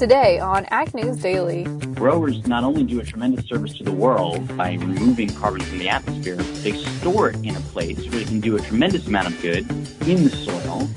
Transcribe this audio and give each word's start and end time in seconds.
today 0.00 0.38
on 0.38 0.64
Ag 0.70 0.94
News 0.94 1.18
Daily. 1.18 1.64
Growers 1.94 2.46
not 2.46 2.64
only 2.64 2.84
do 2.84 3.00
a 3.00 3.04
tremendous 3.04 3.44
service 3.44 3.76
to 3.76 3.84
the 3.84 3.92
world 3.92 4.56
by 4.56 4.72
removing 4.72 5.28
carbon 5.28 5.60
from 5.60 5.78
the 5.78 5.90
atmosphere, 5.90 6.36
they 6.36 6.72
store 6.72 7.28
it 7.28 7.36
in 7.44 7.54
a 7.54 7.60
place 7.60 8.08
where 8.08 8.22
it 8.22 8.28
can 8.28 8.40
do 8.40 8.56
a 8.56 8.60
tremendous 8.62 9.06
amount 9.08 9.26
of 9.26 9.42
good 9.42 9.70
in 10.08 10.24
the 10.24 10.30
soil. 10.30 10.88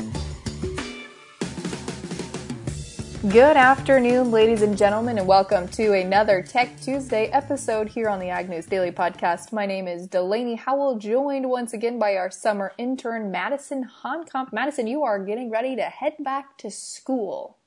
Good 3.30 3.58
afternoon, 3.58 4.32
ladies 4.32 4.62
and 4.62 4.78
gentlemen, 4.78 5.18
and 5.18 5.28
welcome 5.28 5.68
to 5.70 5.92
another 5.92 6.42
Tech 6.42 6.80
Tuesday 6.80 7.26
episode 7.26 7.90
here 7.90 8.08
on 8.08 8.20
the 8.20 8.30
Ag 8.30 8.48
News 8.50 8.68
Daily 8.68 8.92
Podcast. 8.92 9.52
My 9.52 9.66
name 9.66 9.86
is 9.86 10.08
Delaney 10.08 10.56
Howell, 10.56 10.98
joined 11.00 11.50
once 11.50 11.74
again 11.74 12.00
by 12.00 12.16
our 12.16 12.32
summer 12.32 12.72
intern, 12.78 13.32
Madison 13.32 13.86
Honkamp. 14.02 14.54
Madison, 14.54 14.88
you 14.88 15.04
are 15.04 15.22
getting 15.22 15.50
ready 15.50 15.76
to 15.76 15.84
head 15.84 16.14
back 16.22 16.58
to 16.60 16.72
school. 16.72 17.58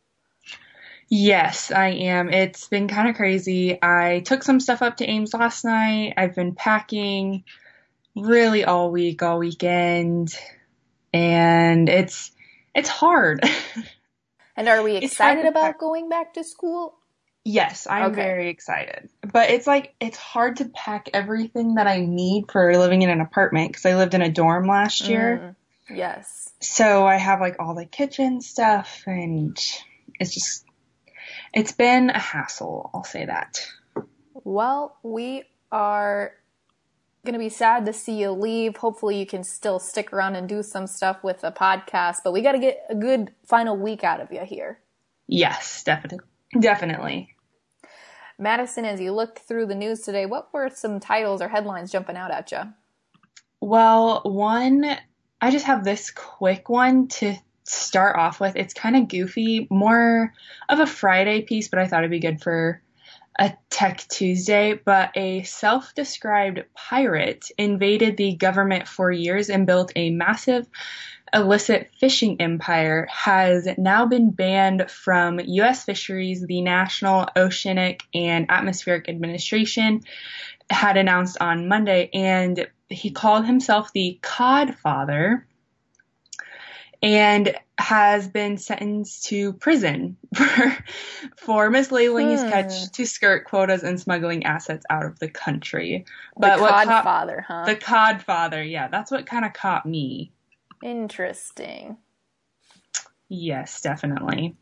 Yes, 1.08 1.70
I 1.70 1.88
am. 1.88 2.30
It's 2.30 2.68
been 2.68 2.88
kind 2.88 3.08
of 3.08 3.16
crazy. 3.16 3.78
I 3.80 4.22
took 4.24 4.42
some 4.42 4.58
stuff 4.58 4.82
up 4.82 4.96
to 4.96 5.08
Ames 5.08 5.34
last 5.34 5.64
night. 5.64 6.14
I've 6.16 6.34
been 6.34 6.54
packing 6.54 7.44
really 8.16 8.64
all 8.64 8.90
week, 8.90 9.22
all 9.22 9.38
weekend, 9.38 10.36
and 11.12 11.88
it's 11.88 12.32
it's 12.74 12.88
hard. 12.88 13.44
And 14.56 14.68
are 14.68 14.82
we 14.82 14.96
excited 14.96 15.44
about 15.44 15.62
pack. 15.62 15.78
going 15.78 16.08
back 16.08 16.34
to 16.34 16.44
school? 16.44 16.94
Yes, 17.44 17.86
I'm 17.88 18.12
okay. 18.12 18.22
very 18.22 18.48
excited. 18.48 19.10
But 19.20 19.50
it's 19.50 19.66
like 19.66 19.94
it's 20.00 20.16
hard 20.16 20.56
to 20.56 20.64
pack 20.64 21.10
everything 21.12 21.74
that 21.74 21.86
I 21.86 22.00
need 22.00 22.50
for 22.50 22.76
living 22.76 23.02
in 23.02 23.10
an 23.10 23.20
apartment 23.20 23.68
because 23.68 23.84
I 23.84 23.96
lived 23.96 24.14
in 24.14 24.22
a 24.22 24.30
dorm 24.30 24.66
last 24.66 25.08
year. 25.08 25.54
Mm, 25.90 25.96
yes. 25.96 26.52
So 26.60 27.06
I 27.06 27.16
have 27.16 27.40
like 27.40 27.56
all 27.60 27.74
the 27.74 27.84
kitchen 27.84 28.40
stuff 28.40 29.04
and 29.06 29.56
it's 30.18 30.34
just 30.34 30.64
it's 31.56 31.72
been 31.72 32.10
a 32.10 32.18
hassle, 32.18 32.90
I'll 32.92 33.02
say 33.02 33.24
that. 33.24 33.66
Well, 34.34 34.98
we 35.02 35.44
are 35.72 36.32
going 37.24 37.32
to 37.32 37.38
be 37.38 37.48
sad 37.48 37.86
to 37.86 37.94
see 37.94 38.20
you 38.20 38.30
leave. 38.32 38.76
Hopefully, 38.76 39.18
you 39.18 39.24
can 39.24 39.42
still 39.42 39.78
stick 39.78 40.12
around 40.12 40.36
and 40.36 40.46
do 40.46 40.62
some 40.62 40.86
stuff 40.86 41.24
with 41.24 41.40
the 41.40 41.50
podcast, 41.50 42.18
but 42.22 42.34
we 42.34 42.42
got 42.42 42.52
to 42.52 42.58
get 42.58 42.84
a 42.90 42.94
good 42.94 43.32
final 43.46 43.74
week 43.74 44.04
out 44.04 44.20
of 44.20 44.30
you 44.30 44.42
here. 44.44 44.80
Yes, 45.26 45.82
definitely. 45.82 46.28
Definitely. 46.60 47.34
Madison, 48.38 48.84
as 48.84 49.00
you 49.00 49.12
look 49.12 49.38
through 49.38 49.64
the 49.64 49.74
news 49.74 50.00
today, 50.00 50.26
what 50.26 50.52
were 50.52 50.68
some 50.68 51.00
titles 51.00 51.40
or 51.40 51.48
headlines 51.48 51.90
jumping 51.90 52.16
out 52.16 52.30
at 52.30 52.52
you? 52.52 52.60
Well, 53.62 54.20
one, 54.24 54.84
I 55.40 55.50
just 55.50 55.64
have 55.64 55.84
this 55.84 56.10
quick 56.10 56.68
one 56.68 57.08
to 57.08 57.34
start 57.66 58.16
off 58.16 58.40
with. 58.40 58.56
It's 58.56 58.74
kind 58.74 58.96
of 58.96 59.08
goofy, 59.08 59.66
more 59.70 60.32
of 60.68 60.80
a 60.80 60.86
Friday 60.86 61.42
piece, 61.42 61.68
but 61.68 61.78
I 61.78 61.86
thought 61.86 62.00
it'd 62.00 62.10
be 62.10 62.20
good 62.20 62.42
for 62.42 62.80
a 63.38 63.52
Tech 63.70 64.06
Tuesday. 64.08 64.74
But 64.74 65.10
a 65.14 65.42
self 65.42 65.94
described 65.94 66.64
pirate 66.74 67.50
invaded 67.58 68.16
the 68.16 68.34
government 68.36 68.88
for 68.88 69.10
years 69.10 69.50
and 69.50 69.66
built 69.66 69.92
a 69.96 70.10
massive 70.10 70.66
illicit 71.34 71.90
fishing 71.98 72.40
empire 72.40 73.06
has 73.10 73.68
now 73.76 74.06
been 74.06 74.30
banned 74.30 74.90
from 74.90 75.40
U.S. 75.40 75.84
fisheries. 75.84 76.44
The 76.46 76.62
National 76.62 77.28
Oceanic 77.36 78.04
and 78.14 78.46
Atmospheric 78.48 79.08
Administration 79.08 80.02
had 80.70 80.96
announced 80.96 81.38
on 81.40 81.68
Monday, 81.68 82.10
and 82.12 82.66
he 82.88 83.10
called 83.10 83.46
himself 83.46 83.92
the 83.92 84.18
Codfather 84.22 85.42
and 87.06 87.54
has 87.78 88.26
been 88.26 88.58
sentenced 88.58 89.26
to 89.26 89.52
prison 89.52 90.16
for, 90.34 90.76
for 91.36 91.70
mislabeling 91.70 92.30
his 92.32 92.42
catch 92.42 92.72
hmm. 92.72 92.86
to 92.92 93.06
skirt 93.06 93.44
quotas 93.44 93.84
and 93.84 94.00
smuggling 94.00 94.44
assets 94.44 94.84
out 94.90 95.04
of 95.04 95.16
the 95.20 95.28
country. 95.28 96.04
But 96.36 96.56
the 96.56 96.64
Codfather, 96.64 97.44
huh? 97.44 97.64
The 97.64 97.76
Codfather, 97.76 98.68
yeah, 98.68 98.88
that's 98.88 99.12
what 99.12 99.24
kind 99.24 99.44
of 99.44 99.52
caught 99.52 99.86
me. 99.86 100.32
Interesting. 100.82 101.96
Yes, 103.28 103.80
definitely. 103.82 104.56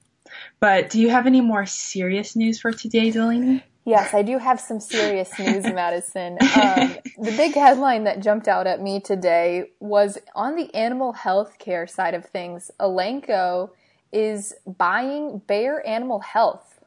But 0.60 0.90
do 0.90 1.00
you 1.00 1.08
have 1.08 1.26
any 1.26 1.40
more 1.40 1.64
serious 1.64 2.36
news 2.36 2.60
for 2.60 2.72
today, 2.72 3.10
Delaney? 3.10 3.64
Yes, 3.86 4.14
I 4.14 4.22
do 4.22 4.38
have 4.38 4.60
some 4.60 4.80
serious 4.80 5.38
news, 5.38 5.64
Madison. 5.74 6.38
Um, 6.40 6.96
the 7.18 7.34
big 7.36 7.54
headline 7.54 8.04
that 8.04 8.20
jumped 8.20 8.48
out 8.48 8.66
at 8.66 8.80
me 8.80 8.98
today 8.98 9.70
was 9.78 10.16
on 10.34 10.56
the 10.56 10.74
animal 10.74 11.12
health 11.12 11.58
care 11.58 11.86
side 11.86 12.14
of 12.14 12.24
things. 12.24 12.70
Elanco 12.80 13.70
is 14.10 14.54
buying 14.66 15.42
Bayer 15.46 15.80
Animal 15.82 16.20
Health. 16.20 16.80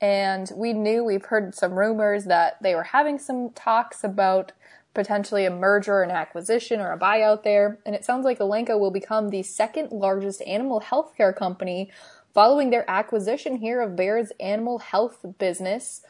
And 0.00 0.50
we 0.54 0.72
knew, 0.72 1.04
we've 1.04 1.24
heard 1.24 1.54
some 1.54 1.78
rumors 1.78 2.24
that 2.24 2.60
they 2.60 2.74
were 2.74 2.82
having 2.82 3.18
some 3.18 3.50
talks 3.50 4.04
about 4.04 4.52
potentially 4.94 5.46
a 5.46 5.50
merger, 5.50 6.02
an 6.02 6.10
acquisition, 6.10 6.80
or 6.80 6.92
a 6.92 6.98
buyout 6.98 7.44
there. 7.44 7.78
And 7.86 7.94
it 7.94 8.04
sounds 8.04 8.24
like 8.24 8.40
Elanco 8.40 8.78
will 8.78 8.90
become 8.90 9.30
the 9.30 9.42
second 9.42 9.90
largest 9.90 10.42
animal 10.42 10.80
health 10.80 11.14
care 11.16 11.32
company 11.32 11.90
following 12.34 12.70
their 12.70 12.88
acquisition 12.90 13.56
here 13.56 13.80
of 13.80 13.96
Bayer's 13.96 14.32
animal 14.40 14.80
health 14.80 15.24
business 15.38 16.02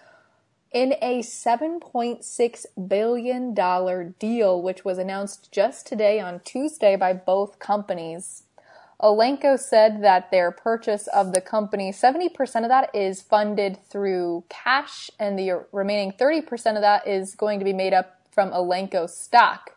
in 0.73 0.95
a 1.03 1.21
$7.6 1.21 2.67
billion 2.89 4.15
deal, 4.19 4.63
which 4.63 4.85
was 4.85 4.99
announced 4.99 5.53
just 5.53 5.87
today 5.87 6.19
on 6.19 6.41
Tuesday 6.45 6.97
by 6.97 7.13
both 7.13 7.59
companies. 7.59 8.45
Elanco 9.01 9.59
said 9.59 10.03
that 10.03 10.31
their 10.31 10.51
purchase 10.51 11.09
of 11.09 11.33
the 11.33 11.41
company, 11.41 11.93
70% 11.93 12.63
of 12.63 12.69
that 12.69 12.95
is 12.95 13.21
funded 13.21 13.79
through 13.91 14.45
cash, 14.49 15.11
and 15.19 15.39
the 15.39 15.67
remaining 15.73 16.13
30% 16.13 16.77
of 16.77 16.83
that 16.83 17.07
is 17.07 17.35
going 17.35 17.59
to 17.59 17.65
be 17.65 17.73
made 17.73 17.93
up 17.93 18.21
from 18.31 18.51
Elanco 18.51 19.11
stock. 19.11 19.73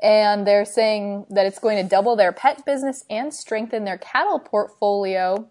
And 0.00 0.46
they're 0.46 0.64
saying 0.64 1.26
that 1.30 1.46
it's 1.46 1.58
going 1.58 1.82
to 1.82 1.88
double 1.88 2.14
their 2.14 2.32
pet 2.32 2.64
business 2.64 3.04
and 3.10 3.34
strengthen 3.34 3.84
their 3.84 3.98
cattle 3.98 4.38
portfolio 4.38 5.50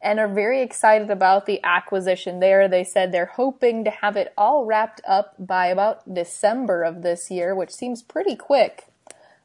and 0.00 0.20
are 0.20 0.28
very 0.28 0.62
excited 0.62 1.10
about 1.10 1.46
the 1.46 1.60
acquisition 1.64 2.40
there. 2.40 2.68
They 2.68 2.84
said 2.84 3.10
they're 3.10 3.26
hoping 3.26 3.84
to 3.84 3.90
have 3.90 4.16
it 4.16 4.32
all 4.36 4.64
wrapped 4.64 5.00
up 5.06 5.34
by 5.38 5.66
about 5.66 6.12
December 6.12 6.82
of 6.84 7.02
this 7.02 7.30
year, 7.30 7.54
which 7.54 7.70
seems 7.74 8.02
pretty 8.02 8.36
quick. 8.36 8.86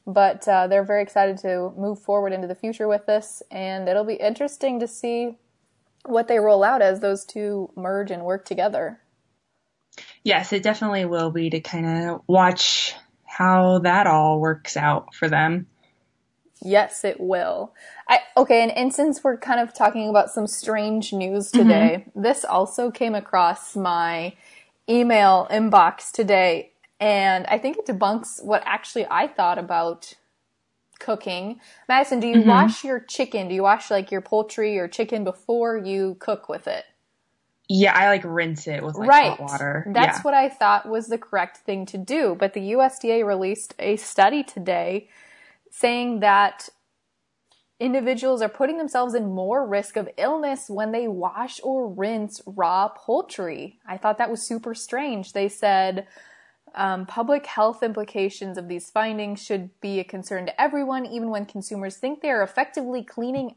But 0.05 0.47
uh, 0.47 0.67
they're 0.67 0.83
very 0.83 1.01
excited 1.01 1.37
to 1.39 1.71
move 1.77 1.99
forward 1.99 2.33
into 2.33 2.47
the 2.47 2.55
future 2.55 2.87
with 2.87 3.05
this, 3.05 3.41
and 3.49 3.87
it'll 3.87 4.03
be 4.03 4.15
interesting 4.15 4.79
to 4.81 4.87
see 4.87 5.37
what 6.05 6.27
they 6.27 6.39
roll 6.39 6.63
out 6.63 6.81
as 6.81 6.99
those 6.99 7.23
two 7.23 7.71
merge 7.75 8.11
and 8.11 8.23
work 8.23 8.45
together. 8.45 8.99
Yes, 10.23 10.51
it 10.53 10.63
definitely 10.63 11.05
will 11.05 11.31
be 11.31 11.49
to 11.51 11.61
kind 11.61 12.09
of 12.09 12.21
watch 12.27 12.95
how 13.23 13.79
that 13.79 14.07
all 14.07 14.39
works 14.39 14.77
out 14.77 15.15
for 15.15 15.29
them. 15.29 15.67
Yes, 16.63 17.03
it 17.03 17.19
will. 17.19 17.74
I, 18.07 18.19
okay, 18.38 18.63
and, 18.63 18.72
and 18.72 18.94
since 18.94 19.24
we're 19.24 19.38
kind 19.38 19.59
of 19.59 19.74
talking 19.74 20.09
about 20.09 20.31
some 20.31 20.47
strange 20.47 21.12
news 21.12 21.51
today, 21.51 22.06
mm-hmm. 22.07 22.22
this 22.22 22.46
also 22.46 22.90
came 22.90 23.16
across 23.16 23.75
my 23.75 24.34
email 24.90 25.47
inbox 25.51 26.12
today, 26.12 26.72
and 27.00 27.46
I 27.47 27.57
think 27.57 27.78
it 27.78 27.85
debunks 27.85 28.44
what 28.44 28.63
actually 28.66 29.06
I 29.12 29.28
thought 29.28 29.57
about 29.59 30.13
cooking. 31.00 31.59
Madison, 31.90 32.22
do 32.22 32.28
you 32.28 32.38
mm-hmm. 32.38 32.50
wash 32.50 32.84
your 32.84 33.00
chicken? 33.01 33.50
Do 33.50 33.56
you 33.56 33.63
wash 33.63 33.91
like 33.91 34.09
your 34.09 34.22
poultry 34.22 34.80
or 34.80 34.88
chicken 34.88 35.25
before 35.25 35.78
you 35.78 36.16
cook 36.19 36.47
with 36.47 36.68
it? 36.68 36.85
Yeah, 37.69 37.94
I 37.94 38.07
like 38.07 38.24
rinse 38.25 38.68
it 38.68 38.84
with 38.84 38.95
like 38.95 39.09
right. 39.09 39.30
hot 39.31 39.40
water. 39.40 39.85
That's 39.94 40.19
yeah. 40.19 40.22
what 40.22 40.34
I 40.34 40.50
thought 40.50 40.88
was 40.88 41.07
the 41.07 41.18
correct 41.18 41.57
thing 41.57 41.85
to 41.88 41.97
do. 41.97 42.35
But 42.38 42.53
the 42.53 42.72
USDA 42.74 43.25
released 43.25 43.74
a 43.80 43.95
study 43.95 44.44
today 44.44 45.09
saying 45.75 46.19
that 46.19 46.69
individuals 47.79 48.44
are 48.44 48.50
putting 48.50 48.77
themselves 48.77 49.15
in 49.15 49.33
more 49.33 49.68
risk 49.68 49.97
of 49.97 50.07
illness 50.18 50.69
when 50.69 50.92
they 50.92 51.07
wash 51.07 51.59
or 51.63 51.92
rinse 51.92 52.44
raw 52.45 52.88
poultry. 52.89 53.80
I 53.88 53.97
thought 53.97 54.19
that 54.19 54.30
was 54.30 54.44
super 54.44 54.75
strange. 54.75 55.33
They 55.33 55.50
said 55.50 56.06
um, 56.75 57.07
public 57.07 57.47
health 57.47 57.81
implications 57.81 58.59
of 58.59 58.68
these 58.68 58.92
findings 58.92 59.44
should 59.44 59.71
be 59.81 60.00
a 60.00 60.03
concern 60.03 60.45
to 60.45 60.62
everyone, 60.62 61.07
even 61.07 61.31
when 61.31 61.47
consumers 61.47 61.97
think 61.97 62.21
they 62.21 62.30
are 62.30 62.44
effectively 62.44 63.03
cleaning 63.03 63.56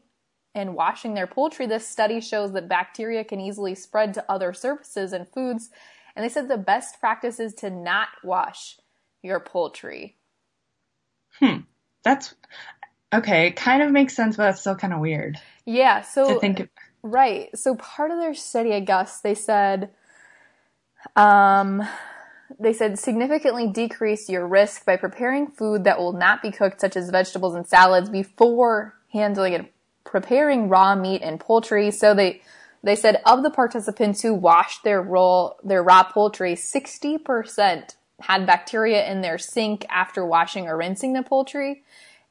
and 0.55 0.73
washing 0.73 1.13
their 1.13 1.27
poultry. 1.27 1.67
This 1.67 1.87
study 1.87 2.19
shows 2.19 2.51
that 2.53 2.67
bacteria 2.67 3.23
can 3.23 3.39
easily 3.39 3.75
spread 3.75 4.15
to 4.15 4.25
other 4.27 4.53
surfaces 4.53 5.13
and 5.13 5.27
foods. 5.31 5.69
And 6.15 6.25
they 6.25 6.29
said 6.29 6.47
the 6.47 6.57
best 6.57 6.99
practice 6.99 7.39
is 7.39 7.53
to 7.55 7.69
not 7.69 8.07
wash 8.23 8.79
your 9.21 9.39
poultry. 9.39 10.17
Hmm 11.33 11.57
that's 12.03 12.35
okay. 13.13 13.47
It 13.47 13.55
kind 13.55 13.81
of 13.81 13.91
makes 13.91 14.15
sense, 14.15 14.37
but 14.37 14.43
that's 14.43 14.61
still 14.61 14.75
kind 14.75 14.93
of 14.93 14.99
weird. 14.99 15.37
Yeah. 15.65 16.01
So 16.01 16.35
to 16.35 16.39
think. 16.39 16.59
Of, 16.61 16.69
right. 17.03 17.49
So 17.57 17.75
part 17.75 18.11
of 18.11 18.19
their 18.19 18.33
study, 18.33 18.73
I 18.73 18.79
guess, 18.79 19.19
they 19.21 19.35
said, 19.35 19.89
um, 21.15 21.87
they 22.59 22.73
said 22.73 22.97
significantly 22.97 23.67
decrease 23.67 24.29
your 24.29 24.47
risk 24.47 24.85
by 24.85 24.95
preparing 24.95 25.47
food 25.47 25.83
that 25.83 25.99
will 25.99 26.13
not 26.13 26.41
be 26.41 26.51
cooked, 26.51 26.81
such 26.81 26.95
as 26.95 27.09
vegetables 27.09 27.55
and 27.55 27.67
salads, 27.67 28.09
before 28.09 28.95
handling 29.13 29.53
and 29.53 29.67
preparing 30.03 30.69
raw 30.69 30.95
meat 30.95 31.21
and 31.21 31.39
poultry. 31.39 31.91
So 31.91 32.13
they 32.13 32.41
They 32.83 32.95
said 32.95 33.21
of 33.25 33.43
the 33.43 33.49
participants 33.49 34.21
who 34.21 34.33
washed 34.33 34.83
their 34.83 35.01
raw 35.01 35.53
their 35.63 35.83
raw 35.83 36.03
poultry, 36.03 36.55
60% 36.55 37.95
had 38.21 38.45
bacteria 38.45 39.09
in 39.09 39.21
their 39.21 39.37
sink 39.37 39.85
after 39.89 40.25
washing 40.25 40.67
or 40.67 40.77
rinsing 40.77 41.13
the 41.13 41.23
poultry. 41.23 41.83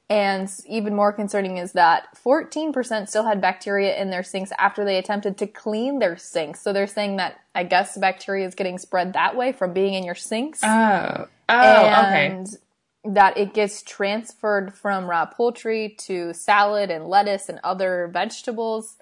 And 0.08 0.48
even 0.66 0.94
more 0.94 1.12
concerning 1.12 1.56
is 1.56 1.72
that 1.72 2.06
14% 2.24 3.08
still 3.08 3.24
had 3.24 3.40
bacteria 3.40 4.00
in 4.00 4.10
their 4.10 4.22
sinks 4.22 4.52
after 4.56 4.84
they 4.84 4.98
attempted 4.98 5.36
to 5.38 5.48
clean 5.48 5.98
their 5.98 6.16
sinks. 6.16 6.60
So 6.60 6.72
they're 6.72 6.86
saying 6.86 7.16
that 7.16 7.40
I 7.56 7.64
guess 7.64 7.98
bacteria 7.98 8.46
is 8.46 8.54
getting 8.54 8.78
spread 8.78 9.14
that 9.14 9.36
way 9.36 9.52
from 9.52 9.72
being 9.72 9.94
in 9.94 10.04
your 10.04 10.14
sinks. 10.14 10.60
Oh, 10.62 11.26
oh, 11.48 11.52
and 11.52 12.46
okay. 12.46 13.14
that 13.14 13.36
it 13.36 13.52
gets 13.52 13.82
transferred 13.82 14.74
from 14.74 15.10
raw 15.10 15.26
poultry 15.26 15.96
to 16.02 16.32
salad 16.32 16.90
and 16.90 17.06
lettuce 17.08 17.48
and 17.48 17.58
other 17.64 18.08
vegetables. 18.12 18.96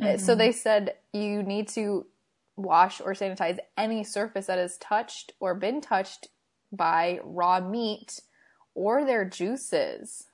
Uh, 0.00 0.16
So 0.16 0.34
they 0.34 0.52
said 0.52 0.94
you 1.12 1.42
need 1.42 1.68
to 1.68 2.06
wash 2.56 3.00
or 3.00 3.12
sanitize 3.14 3.58
any 3.76 4.04
surface 4.04 4.46
that 4.46 4.58
is 4.58 4.78
touched 4.78 5.32
or 5.40 5.54
been 5.54 5.80
touched 5.80 6.28
by 6.72 7.20
raw 7.24 7.60
meat 7.60 8.20
or 8.74 9.04
their 9.04 9.24
juices. 9.24 10.24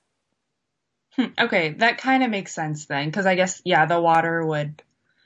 Hmm, 1.15 1.25
Okay, 1.39 1.69
that 1.79 1.97
kind 1.97 2.23
of 2.23 2.29
makes 2.29 2.53
sense 2.53 2.85
then, 2.85 3.07
because 3.07 3.25
I 3.25 3.35
guess 3.35 3.61
yeah, 3.65 3.85
the 3.87 3.99
water 4.01 4.45
would 4.45 4.81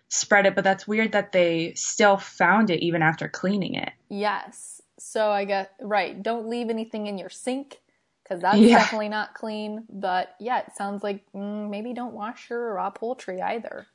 spread 0.09 0.45
it, 0.45 0.55
but 0.55 0.63
that's 0.63 0.87
weird 0.87 1.11
that 1.13 1.31
they 1.33 1.73
still 1.75 2.17
found 2.17 2.69
it 2.69 2.83
even 2.83 3.01
after 3.01 3.27
cleaning 3.29 3.75
it. 3.75 3.91
Yes. 4.09 4.81
So 4.99 5.31
I 5.31 5.45
guess 5.45 5.67
right. 5.81 6.21
Don't 6.21 6.49
leave 6.49 6.69
anything 6.69 7.07
in 7.07 7.17
your 7.17 7.29
sink 7.29 7.77
because 8.23 8.41
that's 8.41 8.69
Yeah. 8.69 8.69
definitely 8.69 9.09
not 9.09 9.33
clean. 9.33 9.85
But 9.89 10.35
yeah, 10.39 10.59
it 10.59 10.75
sounds 10.75 11.03
like 11.03 11.25
mm, 11.35 11.69
maybe 11.69 11.93
don't 11.93 12.13
wash 12.13 12.49
your 12.49 12.73
raw 12.73 12.89
poultry 12.89 13.41
either. 13.41 13.87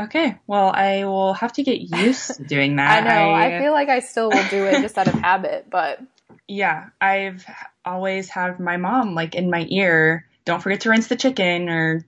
Okay, 0.00 0.38
well, 0.46 0.70
I 0.72 1.04
will 1.04 1.34
have 1.34 1.52
to 1.54 1.62
get 1.64 1.80
used 1.80 2.36
to 2.36 2.44
doing 2.44 2.76
that. 2.76 3.04
I 3.04 3.08
know. 3.08 3.32
I 3.32 3.58
feel 3.60 3.72
like 3.72 3.88
I 3.88 4.00
still 4.00 4.30
will 4.30 4.48
do 4.48 4.64
it 4.66 4.80
just 4.80 4.96
out 4.96 5.08
of 5.08 5.14
habit, 5.20 5.66
but 5.70 6.00
yeah, 6.46 6.86
I've 7.00 7.44
always 7.84 8.28
had 8.28 8.60
my 8.60 8.76
mom 8.76 9.14
like 9.14 9.34
in 9.34 9.50
my 9.50 9.66
ear, 9.68 10.26
don't 10.44 10.62
forget 10.62 10.82
to 10.82 10.90
rinse 10.90 11.08
the 11.08 11.16
chicken 11.16 11.68
or 11.68 12.06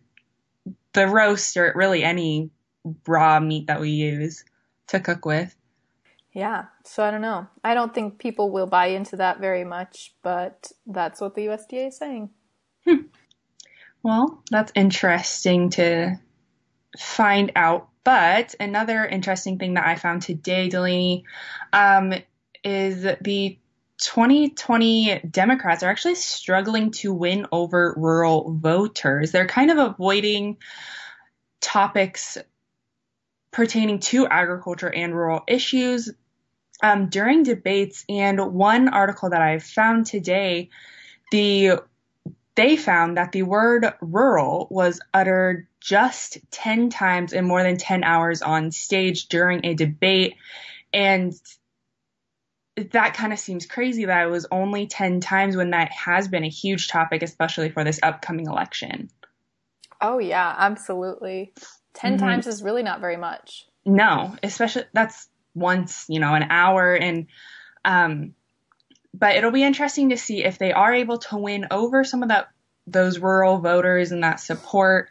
the 0.92 1.06
roast 1.06 1.56
or 1.56 1.72
really 1.74 2.02
any 2.04 2.50
raw 3.06 3.40
meat 3.40 3.66
that 3.66 3.80
we 3.80 3.90
use 3.90 4.44
to 4.88 5.00
cook 5.00 5.24
with. 5.26 5.54
yeah. 6.32 6.66
So 6.84 7.02
I 7.04 7.10
don't 7.10 7.20
know. 7.20 7.46
I 7.62 7.74
don't 7.74 7.94
think 7.94 8.18
people 8.18 8.50
will 8.50 8.66
buy 8.66 8.86
into 8.86 9.16
that 9.16 9.40
very 9.40 9.64
much, 9.64 10.14
but 10.22 10.72
that's 10.86 11.20
what 11.20 11.34
the 11.34 11.46
USDA 11.46 11.88
is 11.88 11.96
saying. 11.96 12.30
Hmm. 12.86 13.02
Well, 14.02 14.42
that's 14.50 14.72
interesting 14.74 15.70
to 15.70 16.18
find 16.98 17.52
out. 17.56 17.88
But 18.02 18.54
another 18.58 19.04
interesting 19.04 19.58
thing 19.58 19.74
that 19.74 19.86
I 19.86 19.96
found 19.96 20.22
today, 20.22 20.68
Delaney, 20.68 21.24
um, 21.72 22.14
is 22.64 23.02
the 23.02 23.58
2020 23.98 25.20
Democrats 25.30 25.82
are 25.82 25.90
actually 25.90 26.14
struggling 26.14 26.90
to 26.90 27.12
win 27.12 27.46
over 27.52 27.94
rural 27.96 28.54
voters. 28.54 29.30
They're 29.30 29.46
kind 29.46 29.70
of 29.70 29.78
avoiding 29.78 30.56
topics 31.60 32.38
pertaining 33.50 33.98
to 33.98 34.26
agriculture 34.26 34.92
and 34.92 35.14
rural 35.14 35.42
issues 35.46 36.10
um, 36.82 37.08
during 37.08 37.42
debates. 37.42 38.04
And 38.08 38.52
one 38.54 38.88
article 38.88 39.30
that 39.30 39.42
I 39.42 39.58
found 39.58 40.06
today, 40.06 40.70
the 41.30 41.80
they 42.54 42.76
found 42.76 43.16
that 43.16 43.32
the 43.32 43.42
word 43.42 43.86
rural 44.00 44.66
was 44.70 45.00
uttered 45.14 45.66
just 45.80 46.38
10 46.50 46.90
times 46.90 47.32
in 47.32 47.46
more 47.46 47.62
than 47.62 47.76
10 47.76 48.04
hours 48.04 48.42
on 48.42 48.70
stage 48.70 49.26
during 49.28 49.64
a 49.64 49.74
debate. 49.74 50.34
And 50.92 51.32
that 52.92 53.14
kind 53.14 53.32
of 53.32 53.38
seems 53.38 53.66
crazy 53.66 54.04
that 54.06 54.26
it 54.26 54.30
was 54.30 54.46
only 54.50 54.86
10 54.86 55.20
times 55.20 55.56
when 55.56 55.70
that 55.70 55.90
has 55.92 56.28
been 56.28 56.44
a 56.44 56.48
huge 56.48 56.88
topic, 56.88 57.22
especially 57.22 57.70
for 57.70 57.84
this 57.84 58.00
upcoming 58.02 58.46
election. 58.46 59.10
Oh 60.00 60.18
yeah, 60.18 60.54
absolutely. 60.58 61.52
10 61.94 62.16
Mhm. 62.16 62.20
times 62.20 62.46
is 62.46 62.62
really 62.62 62.82
not 62.82 63.00
very 63.00 63.16
much. 63.16 63.66
No, 63.84 64.36
especially 64.42 64.84
that's 64.92 65.28
once, 65.54 66.06
you 66.08 66.20
know, 66.20 66.34
an 66.34 66.46
hour 66.50 66.94
and 66.94 67.26
um 67.84 68.34
but 69.12 69.34
it'll 69.34 69.50
be 69.50 69.64
interesting 69.64 70.10
to 70.10 70.16
see 70.16 70.44
if 70.44 70.58
they 70.58 70.72
are 70.72 70.94
able 70.94 71.18
to 71.18 71.36
win 71.36 71.66
over 71.70 72.04
some 72.04 72.22
of 72.22 72.28
that 72.28 72.48
those 72.86 73.18
rural 73.18 73.58
voters 73.58 74.12
and 74.12 74.22
that 74.22 74.40
support. 74.40 75.08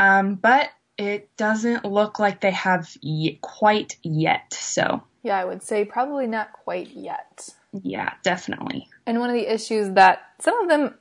Um 0.00 0.34
but 0.34 0.70
it 0.98 1.34
doesn't 1.36 1.84
look 1.84 2.18
like 2.18 2.40
they 2.40 2.50
have 2.50 2.94
y- 3.02 3.38
quite 3.40 3.96
yet. 4.02 4.52
So, 4.52 5.02
Yeah, 5.22 5.38
I 5.38 5.44
would 5.44 5.62
say 5.62 5.84
probably 5.84 6.26
not 6.26 6.52
quite 6.52 6.88
yet. 6.88 7.48
yeah, 7.72 8.14
definitely. 8.22 8.88
And 9.06 9.18
one 9.20 9.30
of 9.30 9.34
the 9.34 9.52
issues 9.52 9.90
that 9.94 10.18
some 10.40 10.60
of 10.60 10.68
them, 10.68 10.94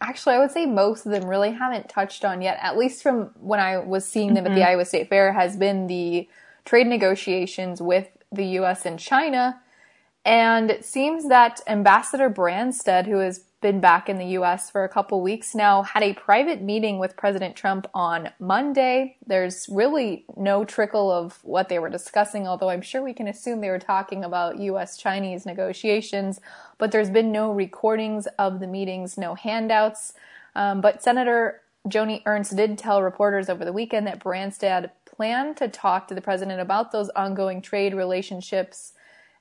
actually, 0.00 0.36
I 0.36 0.38
would 0.38 0.52
say 0.52 0.66
most 0.66 1.04
of 1.06 1.12
them 1.12 1.24
really 1.26 1.50
haven't 1.52 1.88
touched 1.88 2.24
on 2.24 2.40
yet, 2.42 2.58
at 2.62 2.78
least 2.78 3.02
from 3.02 3.30
when 3.40 3.60
I 3.60 3.78
was 3.78 4.04
seeing 4.06 4.34
them 4.34 4.46
at 4.46 4.54
the 4.54 4.62
Iowa 4.62 4.84
State 4.84 5.08
Fair, 5.08 5.32
has 5.32 5.56
been 5.56 5.86
the 5.86 6.28
trade 6.64 6.86
negotiations 6.86 7.82
with 7.82 8.08
the 8.30 8.46
US 8.60 8.86
and 8.86 8.98
China. 8.98 9.60
And 10.24 10.70
it 10.70 10.84
seems 10.84 11.28
that 11.28 11.60
Ambassador 11.66 12.30
Branstad, 12.30 13.06
who 13.06 13.18
has 13.18 13.40
been 13.60 13.80
back 13.80 14.08
in 14.08 14.18
the 14.18 14.26
US 14.38 14.70
for 14.70 14.84
a 14.84 14.88
couple 14.88 15.20
weeks 15.20 15.54
now, 15.54 15.82
had 15.82 16.02
a 16.02 16.14
private 16.14 16.60
meeting 16.60 16.98
with 16.98 17.16
President 17.16 17.56
Trump 17.56 17.88
on 17.94 18.30
Monday. 18.38 19.16
There's 19.26 19.68
really 19.68 20.24
no 20.36 20.64
trickle 20.64 21.10
of 21.10 21.38
what 21.42 21.68
they 21.68 21.78
were 21.78 21.88
discussing, 21.88 22.46
although 22.46 22.70
I'm 22.70 22.82
sure 22.82 23.02
we 23.02 23.14
can 23.14 23.28
assume 23.28 23.60
they 23.60 23.70
were 23.70 23.78
talking 23.78 24.24
about 24.24 24.58
US 24.58 24.96
Chinese 24.96 25.46
negotiations, 25.46 26.40
but 26.78 26.92
there's 26.92 27.10
been 27.10 27.32
no 27.32 27.52
recordings 27.52 28.26
of 28.38 28.60
the 28.60 28.66
meetings, 28.66 29.16
no 29.16 29.34
handouts. 29.34 30.12
Um, 30.54 30.80
but 30.80 31.02
Senator 31.02 31.62
Joni 31.88 32.22
Ernst 32.26 32.56
did 32.56 32.78
tell 32.78 33.02
reporters 33.02 33.48
over 33.48 33.64
the 33.64 33.72
weekend 33.72 34.06
that 34.06 34.22
Branstad 34.22 34.90
planned 35.04 35.56
to 35.56 35.68
talk 35.68 36.08
to 36.08 36.14
the 36.14 36.20
president 36.20 36.60
about 36.60 36.92
those 36.92 37.08
ongoing 37.10 37.60
trade 37.60 37.94
relationships 37.94 38.92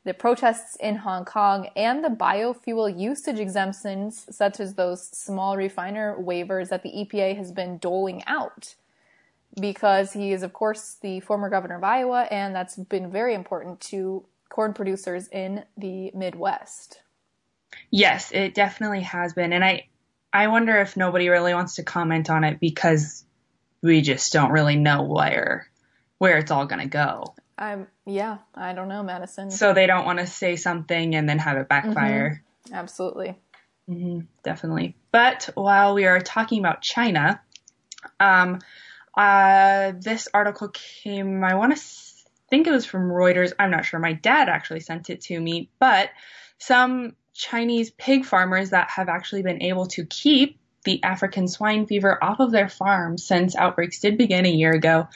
the 0.04 0.14
protests 0.14 0.76
in 0.78 0.98
Hong 0.98 1.26
Kong, 1.26 1.70
and 1.76 2.04
the 2.04 2.10
biofuel 2.10 3.00
usage 3.00 3.40
exemptions, 3.40 4.26
such 4.30 4.60
as 4.60 4.74
those 4.74 5.08
small 5.08 5.58
refiner 5.58 6.16
waivers 6.20 6.70
that 6.70 6.84
the 6.84 6.90
EPA 6.90 7.38
has 7.38 7.52
been 7.52 7.78
doling 7.78 8.24
out. 8.26 8.76
Because 9.60 10.14
he 10.14 10.32
is, 10.32 10.44
of 10.44 10.54
course, 10.54 10.96
the 11.02 11.20
former 11.20 11.50
governor 11.50 11.76
of 11.76 11.84
Iowa, 11.84 12.22
and 12.32 12.56
that's 12.56 12.78
been 12.78 13.12
very 13.12 13.36
important 13.36 13.82
to 13.82 14.26
corn 14.50 14.74
producers 14.74 15.28
in 15.28 15.66
the 15.78 16.12
Midwest. 16.14 17.02
Yes, 17.90 18.32
it 18.32 18.54
definitely 18.54 19.02
has 19.02 19.34
been. 19.34 19.54
And 19.54 19.64
I 19.64 19.88
I 20.34 20.48
wonder 20.48 20.78
if 20.78 20.96
nobody 20.96 21.30
really 21.30 21.54
wants 21.54 21.76
to 21.76 21.84
comment 21.84 22.30
on 22.30 22.44
it 22.44 22.60
because 22.60 23.26
we 23.82 24.02
just 24.02 24.32
don't 24.32 24.52
really 24.52 24.78
know 24.78 25.04
where 25.04 25.68
where 26.18 26.38
it's 26.38 26.52
all 26.52 26.68
going 26.68 26.82
to 26.82 26.88
go. 26.88 27.34
I'm, 27.62 27.88
yeah, 28.08 28.40
I 28.56 28.74
don't 28.74 28.88
know, 28.88 29.04
Madison. 29.04 29.52
So 29.52 29.72
they 29.74 29.86
don't 29.86 30.04
want 30.04 30.18
to 30.18 30.26
say 30.26 30.56
something 30.56 31.14
and 31.14 31.30
then 31.30 31.38
have 31.38 31.58
it 31.58 31.70
backfire. 31.70 32.44
Absolutely. 32.74 33.38
hmm 33.88 34.22
definitely. 34.44 34.96
But 35.12 35.50
while 35.54 35.94
we 35.94 36.06
are 36.06 36.20
talking 36.20 36.58
about 36.58 36.82
China, 36.82 37.40
um, 38.20 38.62
uh, 39.16 39.94
this 40.00 40.28
article 40.34 40.70
came, 40.70 41.44
I 41.44 41.54
want 41.54 41.78
to 41.78 41.84
think 42.50 42.66
it 42.66 42.72
was 42.72 42.88
from 42.88 43.12
Reuters. 43.12 43.54
I'm 43.60 43.70
not 43.70 43.86
sure. 43.86 44.00
My 44.00 44.14
dad 44.14 44.50
actually 44.50 44.80
sent 44.80 45.12
it 45.12 45.22
to 45.22 45.40
me, 45.40 45.70
but 45.78 46.10
some 46.58 47.16
Chinese 47.36 47.92
pig 47.92 48.26
farmers 48.26 48.72
that 48.72 48.90
have 48.90 49.08
actually 49.08 49.44
been 49.44 49.62
able 49.62 49.86
to 49.88 50.04
keep 50.08 50.60
the 50.84 51.04
African 51.04 51.48
swine 51.48 51.86
fever 51.86 52.18
off 52.24 52.40
of 52.40 52.52
their 52.52 52.70
farms 52.70 53.24
since 53.24 53.56
outbreaks 53.56 54.00
did 54.00 54.18
begin 54.18 54.48
a 54.48 54.52
year 54.52 54.72
ago 54.72 55.08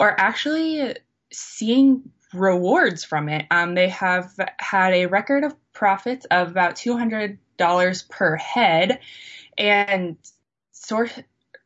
are 0.00 0.14
actually 0.18 0.96
seeing 1.32 2.10
rewards 2.32 3.04
from 3.04 3.28
it. 3.28 3.46
Um, 3.50 3.74
they 3.74 3.88
have 3.88 4.32
had 4.58 4.92
a 4.92 5.06
record 5.06 5.44
of 5.44 5.54
profits 5.72 6.26
of 6.30 6.50
about 6.50 6.76
$200 6.76 8.08
per 8.08 8.36
head 8.36 9.00
and 9.56 10.16
sort 10.72 11.12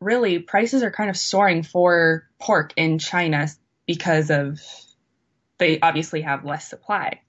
really 0.01 0.39
prices 0.39 0.83
are 0.83 0.91
kind 0.91 1.11
of 1.11 1.17
soaring 1.17 1.63
for 1.63 2.29
pork 2.41 2.73
in 2.77 2.99
China 2.99 3.49
because 3.87 4.31
of 4.31 4.61
they 5.59 5.79
obviously 5.81 6.23
have 6.23 6.45
less 6.45 6.69
supply. 6.69 7.21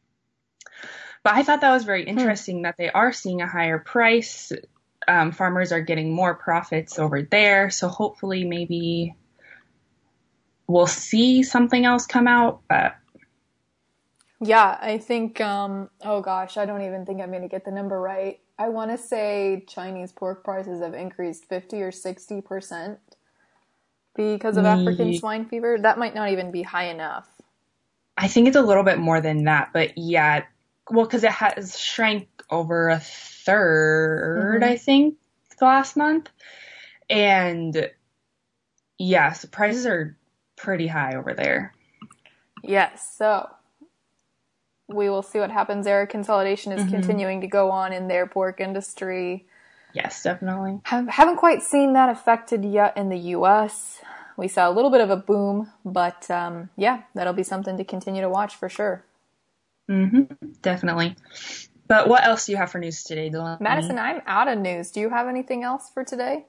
But 1.24 1.36
I 1.36 1.44
thought 1.44 1.62
that 1.62 1.72
was 1.72 1.84
very 1.84 2.04
interesting 2.04 2.64
that 2.64 2.76
they 2.78 2.90
are 2.90 3.14
seeing 3.14 3.42
a 3.42 3.48
higher 3.48 3.80
price. 3.80 4.52
Um, 5.08 5.32
farmers 5.32 5.72
are 5.72 5.82
getting 5.82 6.14
more 6.14 6.34
profits 6.34 7.00
over 7.00 7.22
there, 7.22 7.70
so 7.70 7.88
hopefully 7.88 8.44
maybe 8.44 9.16
we'll 10.68 10.88
see 10.88 11.44
something 11.44 11.86
else 11.86 12.06
come 12.08 12.28
out. 12.28 12.62
But 12.70 12.96
Yeah, 14.42 14.78
I 14.82 15.00
think, 15.00 15.42
um, 15.42 15.90
oh 16.04 16.22
gosh, 16.22 16.58
I 16.58 16.66
don't 16.66 16.84
even 16.84 17.06
think 17.06 17.22
I'm 17.22 17.32
going 17.32 17.44
to 17.44 17.48
get 17.50 17.66
the 17.66 17.72
number 17.72 18.00
right. 18.00 18.40
I 18.60 18.70
want 18.70 18.92
to 18.92 18.98
say 18.98 19.66
Chinese 19.68 20.12
pork 20.14 20.44
prices 20.44 20.82
have 20.82 20.94
increased 20.96 21.46
50 21.50 21.82
or 21.84 21.92
60%. 21.92 23.00
because 24.16 24.58
of 24.58 24.66
African 24.66 25.14
swine 25.14 25.46
fever? 25.46 25.78
That 25.80 25.98
might 25.98 26.16
not 26.16 26.32
even 26.32 26.52
be 26.52 26.64
high 26.64 26.86
enough. 26.90 27.28
I 28.18 28.28
think 28.28 28.48
it's 28.48 28.58
a 28.58 28.62
little 28.62 28.84
bit 28.84 29.00
more 29.00 29.22
than 29.22 29.46
that, 29.46 29.72
but 29.74 29.98
yeah, 29.98 30.46
well, 30.90 31.06
because 31.06 31.24
it 31.24 31.32
has 31.32 31.80
shrank 31.80 32.30
over 32.50 32.90
a 32.90 33.00
3rd 33.00 34.64
Mhm. 34.64 34.64
I 34.64 34.78
think, 34.78 35.18
last 35.62 35.98
month, 35.98 36.30
and 37.10 37.90
yes, 39.00 39.46
prices 39.46 39.86
are 39.86 40.18
pretty 40.64 40.88
high 40.88 41.16
over 41.16 41.34
there. 41.34 41.74
Yes, 42.64 43.16
so 43.18 43.50
we 44.88 45.10
will 45.10 45.22
see 45.24 45.40
what 45.40 45.52
happens 45.52 45.86
there. 45.86 46.08
Consolidation 46.08 46.72
is 46.72 46.82
Mhm. 46.82 46.90
continuing 46.92 47.42
to 47.42 47.48
go 47.48 47.70
on 47.72 47.94
in 47.94 48.08
their 48.08 48.26
pork 48.26 48.62
industry. 48.62 49.46
Yes, 49.94 50.24
definitely. 50.24 50.80
Have, 50.86 51.08
haven't 51.10 51.38
quite 51.38 51.62
seen 51.62 51.94
that 51.94 52.10
affected 52.10 52.66
yet 52.66 52.98
in 52.98 53.10
the 53.10 53.20
U.S. 53.38 54.02
We 54.38 54.48
saw 54.48 54.70
a 54.70 54.72
little 54.74 54.90
bit 54.90 55.02
of 55.02 55.10
a 55.12 55.18
boom, 55.18 55.72
but 55.86 56.30
um, 56.32 56.70
yeah, 56.78 57.04
that'll 57.14 57.34
be 57.34 57.44
something 57.44 57.78
to 57.78 57.84
continue 57.84 58.22
to 58.22 58.30
watch 58.30 58.56
for 58.56 58.70
sure. 58.70 59.04
hmm 59.88 60.24
definitely. 60.62 61.16
But 61.88 62.08
what 62.08 62.24
else 62.24 62.46
do 62.46 62.54
you 62.54 62.58
have 62.58 62.72
for 62.72 62.80
news 62.80 63.04
today, 63.04 63.30
Delaney? 63.30 63.58
Madison, 63.60 64.00
I'm 64.00 64.22
out 64.26 64.48
of 64.48 64.58
news. 64.58 64.90
Do 64.92 65.02
you 65.02 65.10
have 65.10 65.28
anything 65.28 65.64
else 65.64 65.90
for 65.94 66.04
today? 66.06 66.46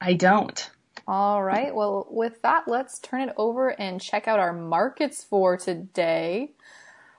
I 0.00 0.14
don't. 0.14 0.70
All 1.08 1.42
right. 1.42 1.74
Well, 1.74 2.06
with 2.10 2.42
that, 2.42 2.66
let's 2.66 2.98
turn 2.98 3.28
it 3.28 3.34
over 3.36 3.68
and 3.80 4.00
check 4.00 4.26
out 4.26 4.38
our 4.38 4.52
markets 4.52 5.22
for 5.22 5.56
today. 5.56 6.52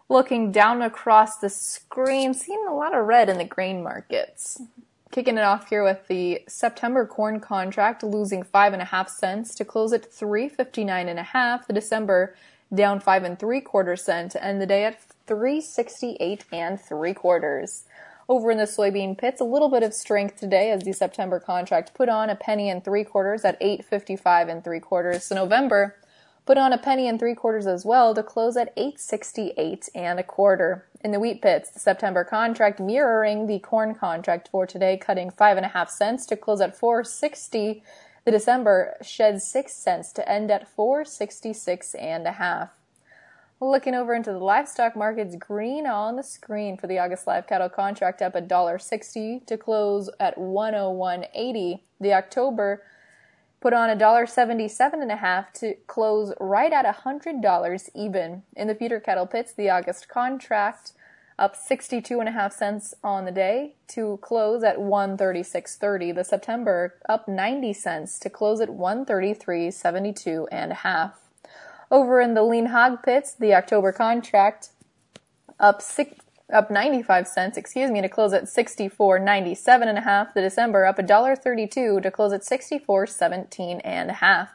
Looking 0.10 0.52
down 0.52 0.82
across 0.82 1.38
the 1.38 1.50
screen, 1.50 2.34
seeing 2.34 2.66
a 2.68 2.74
lot 2.74 2.96
of 2.96 3.06
red 3.06 3.30
in 3.30 3.38
the 3.38 3.46
grain 3.46 3.84
markets. 3.84 4.62
Kicking 5.12 5.38
it 5.38 5.44
off 5.44 5.70
here 5.70 5.84
with 5.84 6.08
the 6.08 6.44
September 6.48 7.06
corn 7.06 7.40
contract 7.40 8.04
losing 8.04 8.44
five 8.44 8.74
and 8.74 8.82
a 8.82 8.86
half 8.86 9.10
cents 9.10 9.56
to 9.56 9.66
close 9.66 9.94
at 9.94 10.12
three 10.12 10.50
fifty 10.50 10.84
nine 10.84 11.08
and 11.08 11.20
a 11.20 11.24
half. 11.24 11.66
The 11.66 11.74
December 11.74 12.36
down 12.74 13.00
five 13.00 13.24
and 13.24 13.40
three 13.40 13.62
quarter 13.62 13.96
cent 13.96 14.34
to 14.34 14.44
end 14.44 14.62
the 14.62 14.66
day 14.66 14.84
at 14.84 15.02
three 15.26 15.62
sixty 15.62 16.18
eight 16.20 16.44
and 16.52 16.80
three 16.80 17.14
quarters. 17.14 17.86
Over 18.30 18.52
in 18.52 18.58
the 18.58 18.66
soybean 18.66 19.18
pits, 19.18 19.40
a 19.40 19.46
little 19.46 19.70
bit 19.70 19.84
of 19.84 19.94
strength 19.94 20.38
today 20.38 20.70
as 20.72 20.84
the 20.84 20.92
September 20.92 21.40
contract 21.40 21.94
put 21.94 22.10
on 22.10 22.30
a 22.30 22.36
penny 22.36 22.70
and 22.70 22.84
three 22.84 23.06
quarters 23.06 23.46
at 23.46 23.60
8.55 23.62 24.50
and 24.52 24.64
three 24.64 24.82
quarters. 24.82 25.24
So 25.24 25.36
November 25.36 25.96
put 26.46 26.58
on 26.58 26.74
a 26.74 26.78
penny 26.78 27.08
and 27.08 27.18
three 27.18 27.36
quarters 27.36 27.68
as 27.68 27.86
well 27.86 28.14
to 28.14 28.24
close 28.24 28.58
at 28.58 28.76
8.68 28.76 29.90
and 29.96 30.20
a 30.20 30.24
quarter. 30.24 30.86
In 31.02 31.12
the 31.12 31.22
wheat 31.22 31.42
pits, 31.42 31.70
the 31.70 31.80
September 31.80 32.26
contract 32.26 32.82
mirroring 32.82 33.48
the 33.48 33.60
corn 33.60 33.96
contract 33.96 34.50
for 34.50 34.68
today, 34.68 34.98
cutting 34.98 35.30
five 35.30 35.56
and 35.56 35.66
a 35.66 35.70
half 35.70 35.90
cents 35.90 36.26
to 36.26 36.36
close 36.36 36.60
at 36.60 36.78
4.60. 36.78 37.82
The 38.26 38.32
December 38.32 38.98
sheds 39.02 39.46
six 39.46 39.72
cents 39.72 40.12
to 40.14 40.30
end 40.30 40.52
at 40.52 40.68
4.66 40.76 41.96
and 41.98 42.28
a 42.28 42.34
half. 42.34 42.72
Looking 43.60 43.96
over 43.96 44.14
into 44.14 44.32
the 44.32 44.38
livestock 44.38 44.96
markets, 44.96 45.36
green 45.36 45.88
on 45.88 46.16
the 46.16 46.22
screen 46.22 46.78
for 46.78 46.86
the 46.86 47.00
August 47.00 47.26
live 47.26 47.48
cattle 47.48 47.70
contract 47.70 48.22
up 48.22 48.36
$1.60 48.36 49.48
to 49.48 49.58
close 49.58 50.12
at 50.20 50.38
101.80. 50.38 51.80
The 52.00 52.14
October 52.14 52.84
put 53.60 53.74
on 53.74 53.90
$1.77 53.90 54.94
and 55.02 55.12
a 55.12 55.16
half 55.16 55.52
to 55.54 55.74
close 55.88 56.34
right 56.40 56.72
at 56.72 56.86
$100 56.86 57.90
even. 57.96 58.44
In 58.56 58.68
the 58.68 58.76
feeder 58.76 59.00
cattle 59.00 59.26
pits, 59.26 59.54
the 59.54 59.72
August 59.72 60.08
contract 60.08 60.92
up 61.40 61.56
62 61.56 62.20
and 62.20 62.30
a 62.30 62.34
half 62.34 62.54
cents 62.54 62.94
on 63.04 63.26
the 63.26 63.32
day 63.32 63.74
to 63.88 64.20
close 64.22 64.64
at 64.64 64.78
136.30. 64.78 66.14
The 66.14 66.24
September 66.24 66.96
up 67.10 67.28
90 67.28 67.74
cents 67.74 68.20
to 68.20 68.30
close 68.30 68.62
at 68.62 68.70
133.72 68.70 70.48
and 70.52 70.72
a 70.72 70.76
half. 70.76 71.27
Over 71.90 72.20
in 72.20 72.34
the 72.34 72.44
lean 72.44 72.68
hog 72.68 73.04
pits, 73.04 73.34
the 73.34 73.54
October 73.54 73.92
contract 73.92 74.70
up 75.60 75.82
six, 75.82 76.16
up 76.52 76.70
95 76.70 77.28
cents, 77.28 77.58
excuse 77.58 77.90
me, 77.90 78.02
to 78.02 78.10
close 78.10 78.34
at 78.34 78.44
64.97 78.44 79.88
and 79.88 79.98
a 79.98 80.02
half. 80.02 80.34
The 80.34 80.42
December 80.42 80.86
up 80.86 80.98
$1.32 80.98 82.02
to 82.02 82.12
close 82.12 82.34
at 82.34 82.42
64.17 82.42 83.82
and 83.84 84.10
a 84.10 84.14
half. 84.14 84.52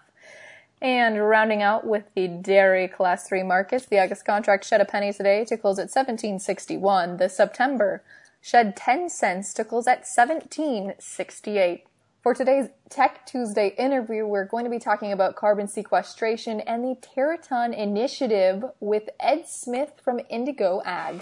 And 0.80 1.28
rounding 1.28 1.62
out 1.62 1.86
with 1.86 2.04
the 2.14 2.26
dairy 2.28 2.88
class 2.88 3.28
3 3.28 3.44
markets, 3.44 3.86
the 3.86 4.00
August 4.00 4.24
contract 4.24 4.64
shed 4.64 4.80
a 4.80 4.84
penny 4.84 5.12
today 5.12 5.44
to 5.44 5.56
close 5.56 5.78
at 5.78 5.88
17.61. 5.88 7.18
The 7.18 7.28
September 7.28 8.02
shed 8.40 8.76
10 8.76 9.08
cents 9.08 9.54
to 9.54 9.64
close 9.64 9.86
at 9.86 10.04
17.68. 10.04 11.82
For 12.22 12.34
today's 12.34 12.68
Tech 12.88 13.26
Tuesday 13.26 13.74
interview, 13.76 14.24
we're 14.24 14.44
going 14.44 14.62
to 14.62 14.70
be 14.70 14.78
talking 14.78 15.10
about 15.10 15.34
carbon 15.34 15.66
sequestration 15.66 16.60
and 16.60 16.84
the 16.84 16.94
Terraton 17.00 17.76
Initiative 17.76 18.64
with 18.78 19.10
Ed 19.18 19.48
Smith 19.48 19.94
from 20.04 20.20
Indigo 20.30 20.80
Ag. 20.84 21.20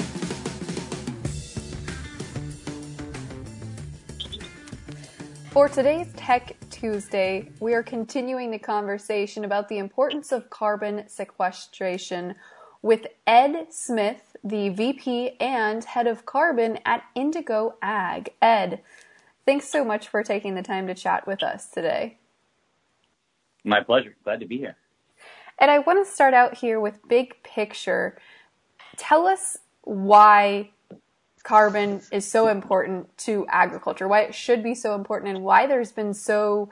For 5.53 5.71
today's 5.71 6.13
Tech 6.17 6.55
Tuesday, 6.69 7.49
we 7.61 7.73
are 7.73 7.83
continuing 7.83 8.51
the 8.51 8.59
conversation 8.59 9.47
about 9.47 9.71
the 9.71 9.79
importance 9.79 10.33
of 10.33 10.51
carbon 10.51 11.09
sequestration 11.09 12.35
with 12.83 13.07
Ed 13.27 13.69
Smith, 13.71 14.37
the 14.45 14.69
VP 14.69 15.39
and 15.41 15.83
head 15.83 16.07
of 16.07 16.27
carbon 16.27 16.79
at 16.85 17.05
Indigo 17.15 17.77
Ag. 17.81 18.35
Ed, 18.43 18.83
thanks 19.51 19.69
so 19.69 19.85
much 19.85 20.07
for 20.07 20.23
taking 20.23 20.55
the 20.55 20.63
time 20.63 20.87
to 20.87 20.95
chat 20.95 21.27
with 21.27 21.43
us 21.43 21.67
today. 21.67 22.17
My 23.65 23.81
pleasure. 23.81 24.15
Glad 24.23 24.39
to 24.39 24.47
be 24.47 24.59
here. 24.59 24.77
And 25.59 25.73
I 25.73 25.81
want 25.81 26.07
to 26.07 26.09
start 26.09 26.35
out 26.35 26.59
here 26.59 26.79
with 26.79 27.09
big 27.09 27.43
picture. 27.43 28.17
Tell 28.97 29.27
us 29.27 29.59
why 29.83 30.71
carbon 31.43 32.01
is 32.13 32.31
so 32.31 32.47
important 32.47 33.19
to 33.19 33.45
agriculture, 33.49 34.07
why 34.07 34.21
it 34.21 34.37
should 34.37 34.63
be 34.63 34.73
so 34.73 34.95
important, 34.95 35.35
and 35.35 35.43
why 35.43 35.67
there's 35.67 35.91
been 35.91 36.15
so 36.15 36.71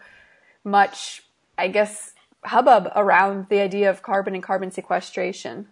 much, 0.63 1.25
I 1.59 1.67
guess, 1.67 2.13
hubbub 2.45 2.93
around 2.95 3.49
the 3.49 3.59
idea 3.59 3.91
of 3.91 4.03
carbon 4.03 4.35
and 4.35 4.43
carbon 4.43 4.71
sequestration. 4.71 5.67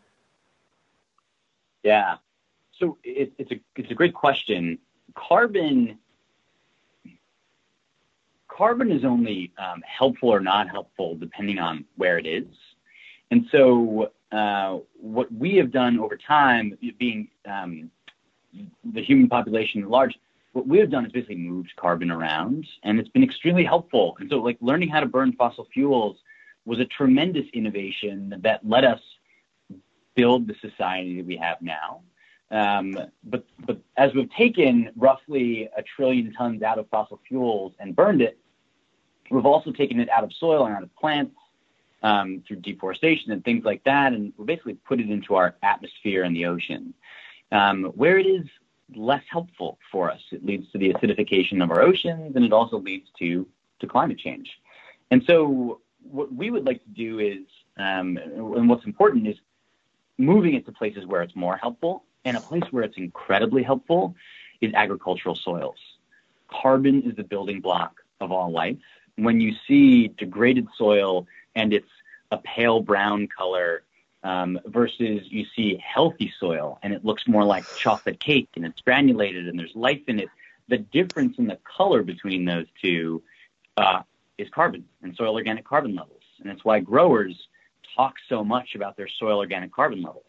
Yeah. 1.85 2.17
So 2.73 2.99
it, 3.05 3.33
it's 3.39 3.53
a 3.53 3.61
it's 3.77 3.93
a 3.93 3.95
great 3.95 4.13
question. 4.13 4.81
Carbon 5.15 6.01
carbon 8.57 8.91
is 8.91 9.05
only 9.05 9.53
um, 9.59 9.83
helpful 9.87 10.29
or 10.33 10.41
not 10.41 10.69
helpful 10.69 11.15
depending 11.17 11.59
on 11.59 11.85
where 11.97 12.19
it 12.19 12.27
is. 12.27 12.47
And 13.31 13.47
so 13.53 14.13
uh, 14.33 14.79
what 15.01 15.33
we 15.33 15.57
have 15.57 15.71
done 15.71 15.99
over 15.99 16.17
time, 16.17 16.77
being 16.99 17.29
um, 17.47 17.91
the 18.93 19.03
human 19.03 19.29
population 19.29 19.83
at 19.83 19.91
large, 19.91 20.17
what 20.53 20.67
we 20.67 20.79
have 20.79 20.91
done 20.91 21.05
is 21.05 21.13
basically 21.13 21.37
moved 21.37 21.71
carbon 21.77 22.11
around, 22.11 22.67
and 22.83 22.99
it's 22.99 23.11
been 23.11 23.23
extremely 23.23 23.65
helpful. 23.65 24.17
And 24.21 24.31
so, 24.31 24.37
like 24.37 24.57
learning 24.63 24.89
how 24.89 25.01
to 25.01 25.07
burn 25.07 25.33
fossil 25.33 25.67
fuels 25.73 26.17
was 26.65 26.81
a 26.81 26.87
tremendous 26.87 27.45
innovation 27.53 28.35
that 28.43 28.61
let 28.67 28.85
us 28.85 29.01
build 30.15 30.47
the 30.47 30.55
society 30.63 31.19
that 31.19 31.27
we 31.27 31.37
have 31.37 31.61
now. 31.61 32.01
Um, 32.51 32.97
but 33.25 33.45
but 33.67 33.79
as 33.99 34.15
we've 34.15 34.31
taken 34.33 34.91
roughly 34.97 35.69
a 35.77 35.83
trillion 35.83 36.33
tons 36.33 36.63
out 36.63 36.79
of 36.79 36.89
fossil 36.89 37.21
fuels 37.29 37.75
and 37.79 37.95
burned 37.95 38.23
it, 38.23 38.39
we've 39.31 39.47
also 39.47 39.73
taken 39.73 40.01
it 40.01 40.09
out 40.09 40.25
of 40.25 40.33
soil 40.33 40.67
and 40.67 40.75
out 40.75 40.83
of 40.83 40.95
plants 40.97 41.35
um, 42.03 42.43
through 42.47 42.57
deforestation 42.57 43.33
and 43.33 43.45
things 43.45 43.65
like 43.65 43.83
that, 43.85 44.13
and 44.13 44.33
we 44.37 44.45
basically 44.45 44.75
put 44.75 45.01
it 45.01 45.11
into 45.11 45.35
our 45.35 45.57
atmosphere 45.63 46.23
and 46.23 46.37
the 46.37 46.47
ocean, 46.47 46.95
um, 47.53 47.85
where 47.95 48.19
it 48.19 48.27
is 48.27 48.47
less 48.95 49.23
helpful 49.31 49.79
for 49.91 50.11
us. 50.11 50.21
It 50.31 50.45
leads 50.45 50.71
to 50.73 50.79
the 50.79 50.93
acidification 50.93 51.63
of 51.63 51.71
our 51.71 51.81
oceans, 51.81 52.37
and 52.37 52.45
it 52.45 52.53
also 52.53 52.79
leads 52.79 53.09
to 53.19 53.47
to 53.81 53.87
climate 53.87 54.19
change. 54.19 54.51
And 55.11 55.23
so, 55.27 55.81
what 56.03 56.33
we 56.33 56.51
would 56.51 56.65
like 56.65 56.83
to 56.85 56.91
do 56.91 57.19
is, 57.19 57.45
um, 57.77 58.17
and 58.17 58.69
what's 58.69 58.85
important 58.85 59.27
is 59.27 59.37
moving 60.19 60.55
it 60.55 60.65
to 60.67 60.73
places 60.73 61.05
where 61.07 61.23
it's 61.23 61.37
more 61.37 61.57
helpful, 61.57 62.05
and 62.25 62.37
a 62.37 62.41
place 62.41 62.65
where 62.71 62.85
it's 62.85 62.97
incredibly 62.97 63.63
helpful 63.63 64.15
is 64.61 64.73
agricultural 64.75 65.35
soils. 65.35 65.79
Carbon 66.49 67.03
is 67.03 67.17
the 67.17 67.25
building 67.25 67.61
block 67.61 68.01
of 68.21 68.33
all 68.33 68.51
life. 68.51 68.79
When 69.17 69.41
you 69.41 69.55
see 69.67 70.09
degraded 70.09 70.69
soil 70.77 71.27
and 71.55 71.73
it's 71.73 71.91
a 72.31 72.39
pale 72.39 72.81
brown 72.81 73.29
color 73.29 73.83
um, 74.23 74.59
versus 74.67 75.23
you 75.29 75.47
see 75.55 75.83
healthy 75.85 76.33
soil 76.39 76.79
and 76.83 76.93
it 76.93 77.05
looks 77.05 77.27
more 77.29 77.45
like 77.45 77.65
chocolate 77.77 78.21
cake 78.21 78.49
and 78.57 78.65
it's 78.65 78.81
granulated 78.81 79.49
and 79.49 79.59
there's 79.59 79.75
life 79.75 80.03
in 80.09 80.21
it, 80.21 80.29
the 80.69 80.79
difference 80.79 81.39
in 81.39 81.47
the 81.47 81.59
color 81.65 82.03
between 82.03 82.45
those 82.45 82.67
two 82.83 83.23
uh, 83.77 84.03
is 84.39 84.49
carbon 84.51 84.85
and 85.03 85.15
soil 85.17 85.35
organic 85.35 85.65
carbon 85.65 85.95
levels. 85.95 86.23
And 86.41 86.51
that's 86.51 86.65
why 86.65 86.81
growers 86.81 87.49
talk 87.97 88.15
so 88.29 88.45
much 88.45 88.75
about 88.75 88.97
their 88.97 89.09
soil 89.09 89.39
organic 89.39 89.73
carbon 89.73 90.03
levels. 90.03 90.27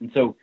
And 0.00 0.10
so 0.12 0.36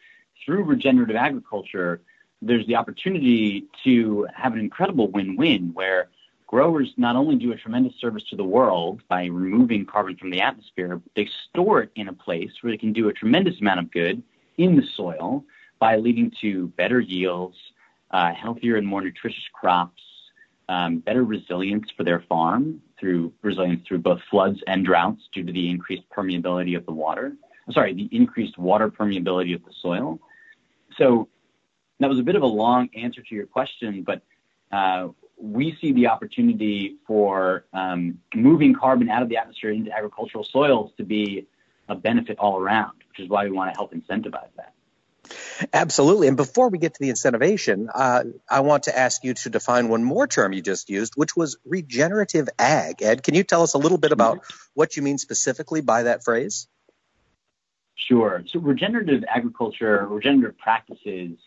through 0.45 0.63
regenerative 0.63 1.15
agriculture, 1.15 2.01
there's 2.41 2.67
the 2.67 2.75
opportunity 2.75 3.65
to 3.83 4.27
have 4.33 4.53
an 4.53 4.59
incredible 4.59 5.09
win-win 5.09 5.71
where 5.73 6.09
growers 6.53 6.93
not 6.97 7.15
only 7.15 7.35
do 7.35 7.51
a 7.51 7.57
tremendous 7.57 7.95
service 7.99 8.21
to 8.29 8.35
the 8.35 8.43
world 8.43 9.01
by 9.07 9.25
removing 9.25 9.83
carbon 9.83 10.15
from 10.15 10.29
the 10.29 10.39
atmosphere, 10.39 11.01
they 11.15 11.27
store 11.49 11.81
it 11.81 11.89
in 11.95 12.09
a 12.09 12.13
place 12.13 12.51
where 12.61 12.71
they 12.71 12.77
can 12.77 12.93
do 12.93 13.09
a 13.09 13.13
tremendous 13.13 13.59
amount 13.59 13.79
of 13.79 13.89
good 13.89 14.21
in 14.59 14.75
the 14.75 14.83
soil 14.95 15.43
by 15.79 15.95
leading 15.95 16.31
to 16.41 16.67
better 16.77 16.99
yields, 16.99 17.57
uh, 18.11 18.31
healthier 18.35 18.75
and 18.75 18.85
more 18.85 19.01
nutritious 19.01 19.45
crops, 19.51 20.03
um, 20.69 20.99
better 20.99 21.23
resilience 21.23 21.87
for 21.97 22.03
their 22.03 22.23
farm 22.29 22.79
through 22.99 23.33
resilience 23.41 23.81
through 23.87 23.97
both 23.97 24.21
floods 24.29 24.59
and 24.67 24.85
droughts 24.85 25.23
due 25.33 25.43
to 25.43 25.51
the 25.51 25.67
increased 25.71 26.07
permeability 26.15 26.77
of 26.77 26.85
the 26.85 26.93
water. 26.93 27.33
Sorry, 27.71 27.95
the 27.95 28.07
increased 28.11 28.59
water 28.59 28.89
permeability 28.91 29.55
of 29.55 29.65
the 29.65 29.73
soil. 29.81 30.19
So 30.99 31.29
that 31.99 32.11
was 32.11 32.19
a 32.19 32.23
bit 32.23 32.35
of 32.35 32.43
a 32.43 32.53
long 32.63 32.89
answer 32.95 33.23
to 33.23 33.33
your 33.33 33.47
question, 33.47 34.03
but 34.03 34.21
uh, 34.71 35.07
we 35.37 35.77
see 35.81 35.91
the 35.91 36.07
opportunity 36.07 36.97
for 37.05 37.65
um, 37.73 38.19
moving 38.33 38.73
carbon 38.73 39.09
out 39.09 39.21
of 39.21 39.29
the 39.29 39.37
atmosphere 39.37 39.71
into 39.71 39.91
agricultural 39.91 40.43
soils 40.43 40.91
to 40.97 41.03
be 41.03 41.47
a 41.89 41.95
benefit 41.95 42.39
all 42.39 42.57
around, 42.59 42.93
which 43.09 43.19
is 43.19 43.29
why 43.29 43.43
we 43.45 43.51
want 43.51 43.71
to 43.71 43.75
help 43.75 43.93
incentivize 43.93 44.49
that. 44.57 44.73
Absolutely. 45.71 46.27
And 46.27 46.37
before 46.37 46.69
we 46.69 46.77
get 46.77 46.95
to 46.95 46.99
the 46.99 47.09
incentivization, 47.09 47.87
uh, 47.93 48.23
I 48.49 48.59
want 48.61 48.83
to 48.83 48.97
ask 48.97 49.23
you 49.23 49.33
to 49.35 49.49
define 49.49 49.87
one 49.87 50.03
more 50.03 50.27
term 50.27 50.53
you 50.53 50.61
just 50.61 50.89
used, 50.89 51.13
which 51.15 51.35
was 51.35 51.57
regenerative 51.65 52.49
ag. 52.59 53.01
Ed, 53.01 53.23
can 53.23 53.33
you 53.33 53.43
tell 53.43 53.63
us 53.63 53.73
a 53.73 53.77
little 53.77 53.97
bit 53.97 54.11
about 54.11 54.39
what 54.73 54.97
you 54.97 55.03
mean 55.03 55.17
specifically 55.17 55.81
by 55.81 56.03
that 56.03 56.23
phrase? 56.23 56.67
Sure. 57.95 58.43
So 58.47 58.59
regenerative 58.59 59.23
agriculture, 59.27 60.05
regenerative 60.09 60.57
practices 60.57 61.37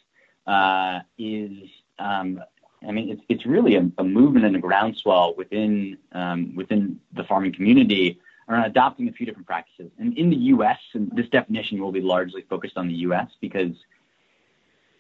uh, 0.46 1.00
is, 1.18 1.52
um, 1.98 2.40
I 2.87 2.92
mean, 2.92 3.11
it's, 3.11 3.23
it's 3.28 3.47
really 3.47 3.76
a, 3.76 3.90
a, 3.99 4.04
movement 4.04 4.45
and 4.45 4.56
a 4.56 4.59
groundswell 4.59 5.35
within 5.37 5.99
um, 6.12 6.54
within 6.54 7.00
the 7.14 7.25
farming 7.25 7.52
community 7.52 8.21
around 8.49 8.64
adopting 8.64 9.09
a 9.09 9.12
few 9.12 9.26
different 9.26 9.47
practices. 9.47 9.90
And 9.99 10.16
in 10.16 10.30
the 10.30 10.37
U.S., 10.37 10.78
and 10.95 11.11
this 11.14 11.28
definition 11.28 11.80
will 11.80 11.92
be 11.92 12.00
largely 12.00 12.42
focused 12.42 12.76
on 12.76 12.87
the 12.87 12.95
U.S. 12.95 13.28
because 13.40 13.73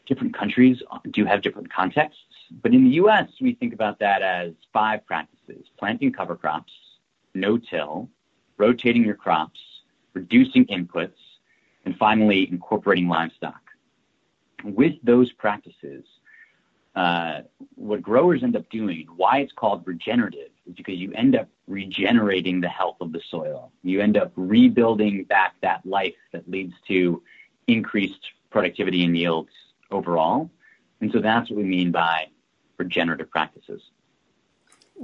different 0.06 0.34
countries 0.34 0.82
do 1.10 1.24
have 1.24 1.42
different 1.42 1.72
contexts. 1.72 2.22
But 2.62 2.74
in 2.74 2.84
the 2.84 2.90
U.S., 2.90 3.28
we 3.40 3.54
think 3.54 3.72
about 3.72 3.98
that 4.00 4.22
as 4.22 4.52
five 4.72 5.06
practices: 5.06 5.66
planting 5.78 6.12
cover 6.12 6.36
crops, 6.36 6.72
no-till, 7.34 8.08
rotating 8.56 9.04
your 9.04 9.16
crops, 9.16 9.60
reducing 10.14 10.66
inputs, 10.66 11.18
and 11.84 11.96
finally 11.96 12.48
incorporating 12.50 13.08
livestock. 13.08 13.60
With 14.64 14.94
those 15.04 15.30
practices, 15.32 16.04
uh, 16.96 17.42
what 17.74 18.00
growers 18.00 18.42
end 18.42 18.56
up 18.56 18.68
doing, 18.70 19.06
why 19.16 19.38
it's 19.38 19.52
called 19.52 19.86
regenerative, 19.86 20.48
is 20.66 20.74
because 20.74 20.96
you 20.96 21.12
end 21.12 21.36
up 21.36 21.46
regenerating 21.66 22.60
the 22.60 22.68
health 22.68 22.96
of 23.00 23.12
the 23.12 23.20
soil. 23.30 23.70
You 23.82 24.00
end 24.00 24.16
up 24.16 24.32
rebuilding 24.34 25.24
back 25.24 25.54
that 25.60 25.84
life 25.84 26.14
that 26.32 26.48
leads 26.50 26.74
to 26.88 27.22
increased 27.66 28.20
productivity 28.50 29.04
and 29.04 29.16
yields 29.16 29.50
overall. 29.90 30.50
And 31.02 31.12
so 31.12 31.20
that's 31.20 31.50
what 31.50 31.58
we 31.58 31.64
mean 31.64 31.92
by 31.92 32.28
regenerative 32.78 33.30
practices. 33.30 33.82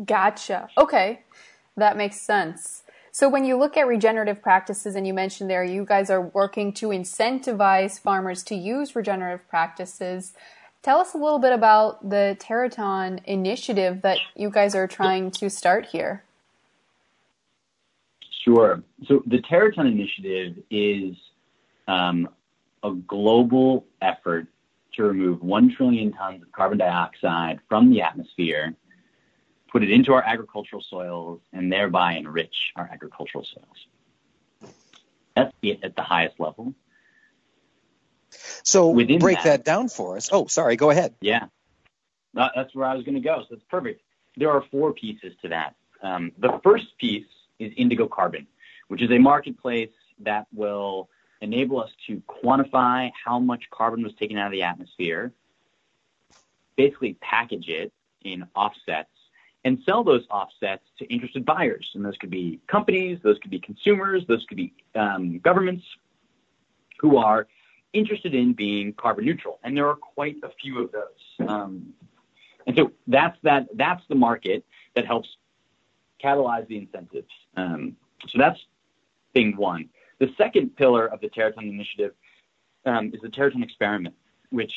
Gotcha. 0.06 0.68
Okay. 0.78 1.20
That 1.76 1.98
makes 1.98 2.20
sense. 2.20 2.84
So 3.10 3.28
when 3.28 3.44
you 3.44 3.58
look 3.58 3.76
at 3.76 3.86
regenerative 3.86 4.40
practices 4.40 4.94
and 4.94 5.06
you 5.06 5.12
mentioned 5.12 5.50
there 5.50 5.62
you 5.62 5.84
guys 5.84 6.08
are 6.08 6.22
working 6.22 6.72
to 6.74 6.88
incentivize 6.88 8.00
farmers 8.00 8.42
to 8.44 8.54
use 8.54 8.96
regenerative 8.96 9.46
practices, 9.48 10.32
tell 10.82 10.98
us 10.98 11.14
a 11.14 11.18
little 11.18 11.38
bit 11.38 11.52
about 11.52 12.08
the 12.08 12.36
Terraton 12.40 13.20
initiative 13.24 14.02
that 14.02 14.18
you 14.36 14.50
guys 14.50 14.74
are 14.74 14.86
trying 14.86 15.30
to 15.32 15.48
start 15.48 15.86
here. 15.86 16.24
Sure. 18.44 18.82
So 19.06 19.22
the 19.26 19.38
Terraton 19.38 19.86
initiative 19.86 20.62
is 20.70 21.16
um, 21.88 22.28
a 22.82 22.92
global 22.92 23.86
effort 24.00 24.48
to 24.94 25.04
remove 25.04 25.42
1 25.42 25.74
trillion 25.74 26.12
tons 26.12 26.42
of 26.42 26.52
carbon 26.52 26.78
dioxide 26.78 27.60
from 27.68 27.90
the 27.90 28.02
atmosphere 28.02 28.76
put 29.72 29.82
it 29.82 29.90
into 29.90 30.12
our 30.12 30.22
agricultural 30.22 30.82
soils, 30.82 31.40
and 31.54 31.72
thereby 31.72 32.12
enrich 32.12 32.72
our 32.76 32.88
agricultural 32.92 33.44
soils. 33.44 34.72
That's 35.34 35.52
it 35.62 35.80
at 35.82 35.96
the 35.96 36.02
highest 36.02 36.38
level. 36.38 36.74
So 38.72 38.88
Within 38.88 39.18
break 39.18 39.36
that, 39.42 39.44
that 39.44 39.64
down 39.64 39.90
for 39.90 40.16
us. 40.16 40.30
Oh, 40.32 40.46
sorry, 40.46 40.76
go 40.76 40.88
ahead. 40.88 41.14
Yeah, 41.20 41.44
that's 42.32 42.74
where 42.74 42.86
I 42.86 42.94
was 42.94 43.04
going 43.04 43.16
to 43.16 43.20
go. 43.20 43.40
So 43.40 43.48
that's 43.50 43.62
perfect. 43.70 44.00
There 44.38 44.50
are 44.50 44.64
four 44.70 44.94
pieces 44.94 45.34
to 45.42 45.48
that. 45.48 45.74
Um, 46.02 46.32
the 46.38 46.58
first 46.64 46.86
piece 46.98 47.26
is 47.58 47.70
Indigo 47.76 48.08
Carbon, 48.08 48.46
which 48.88 49.02
is 49.02 49.10
a 49.10 49.18
marketplace 49.18 49.90
that 50.20 50.46
will 50.54 51.10
enable 51.42 51.82
us 51.82 51.90
to 52.06 52.22
quantify 52.26 53.10
how 53.22 53.38
much 53.38 53.62
carbon 53.70 54.02
was 54.02 54.14
taken 54.18 54.38
out 54.38 54.46
of 54.46 54.52
the 54.52 54.62
atmosphere, 54.62 55.32
basically 56.76 57.18
package 57.20 57.68
it 57.68 57.92
in 58.22 58.46
offsets 58.56 59.10
and 59.66 59.80
sell 59.84 60.02
those 60.02 60.24
offsets 60.30 60.84
to 60.98 61.04
interested 61.12 61.44
buyers. 61.44 61.90
And 61.94 62.02
those 62.02 62.16
could 62.16 62.30
be 62.30 62.58
companies, 62.68 63.18
those 63.22 63.36
could 63.42 63.50
be 63.50 63.58
consumers, 63.58 64.22
those 64.28 64.46
could 64.48 64.56
be 64.56 64.72
um, 64.94 65.40
governments 65.40 65.84
who 66.98 67.18
are 67.18 67.46
interested 67.92 68.34
in 68.34 68.52
being 68.52 68.92
carbon 68.94 69.24
neutral. 69.24 69.58
And 69.64 69.76
there 69.76 69.88
are 69.88 69.96
quite 69.96 70.36
a 70.42 70.50
few 70.60 70.82
of 70.82 70.92
those. 70.92 71.48
Um, 71.48 71.92
and 72.66 72.76
so 72.76 72.92
that's 73.06 73.36
that. 73.42 73.68
That's 73.74 74.02
the 74.08 74.14
market 74.14 74.64
that 74.94 75.06
helps 75.06 75.28
catalyze 76.22 76.66
the 76.68 76.78
incentives. 76.78 77.32
Um, 77.56 77.96
so 78.28 78.38
that's 78.38 78.60
thing 79.34 79.56
one. 79.56 79.88
The 80.18 80.30
second 80.38 80.76
pillar 80.76 81.06
of 81.06 81.20
the 81.20 81.28
Terraton 81.28 81.68
initiative 81.68 82.12
um, 82.86 83.10
is 83.12 83.20
the 83.20 83.28
Terraton 83.28 83.62
experiment, 83.62 84.14
which 84.50 84.74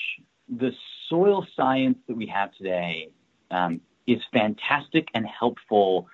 the 0.49 0.71
soil 1.09 1.45
science 1.55 1.97
that 2.07 2.15
we 2.15 2.25
have 2.27 2.51
today 2.53 3.09
um, 3.51 3.81
is 4.07 4.19
fantastic 4.33 5.07
and 5.13 5.25
helpful, 5.25 6.07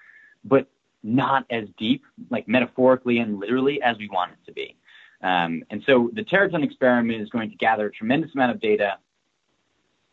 but 0.44 0.68
not 1.04 1.46
as 1.50 1.66
deep, 1.78 2.04
like 2.30 2.48
metaphorically 2.48 3.20
and 3.20 3.40
literally, 3.40 3.82
as 3.82 3.98
we 3.98 4.08
want 4.10 4.32
it 4.32 4.38
to 4.46 4.52
be. 4.52 4.76
Um, 5.23 5.63
and 5.69 5.84
so 5.86 6.10
the 6.13 6.23
Terraton 6.23 6.63
experiment 6.63 7.21
is 7.21 7.29
going 7.29 7.49
to 7.49 7.55
gather 7.55 7.88
a 7.88 7.91
tremendous 7.91 8.34
amount 8.34 8.51
of 8.51 8.60
data, 8.60 8.97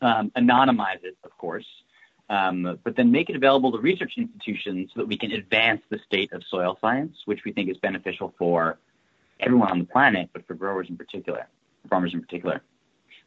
um, 0.02 0.30
anonymize 0.36 1.02
it, 1.02 1.16
of 1.24 1.36
course, 1.38 1.66
um, 2.28 2.78
but 2.84 2.94
then 2.94 3.10
make 3.10 3.30
it 3.30 3.36
available 3.36 3.72
to 3.72 3.78
research 3.78 4.14
institutions 4.18 4.90
so 4.94 5.00
that 5.00 5.06
we 5.06 5.16
can 5.16 5.32
advance 5.32 5.80
the 5.88 5.98
state 6.06 6.32
of 6.32 6.42
soil 6.50 6.76
science, 6.80 7.16
which 7.24 7.44
we 7.44 7.52
think 7.52 7.70
is 7.70 7.78
beneficial 7.78 8.34
for 8.38 8.78
everyone 9.40 9.70
on 9.70 9.78
the 9.78 9.84
planet, 9.86 10.28
but 10.32 10.46
for 10.46 10.54
growers 10.54 10.88
in 10.90 10.96
particular, 10.96 11.46
farmers 11.88 12.12
in 12.12 12.20
particular. 12.20 12.60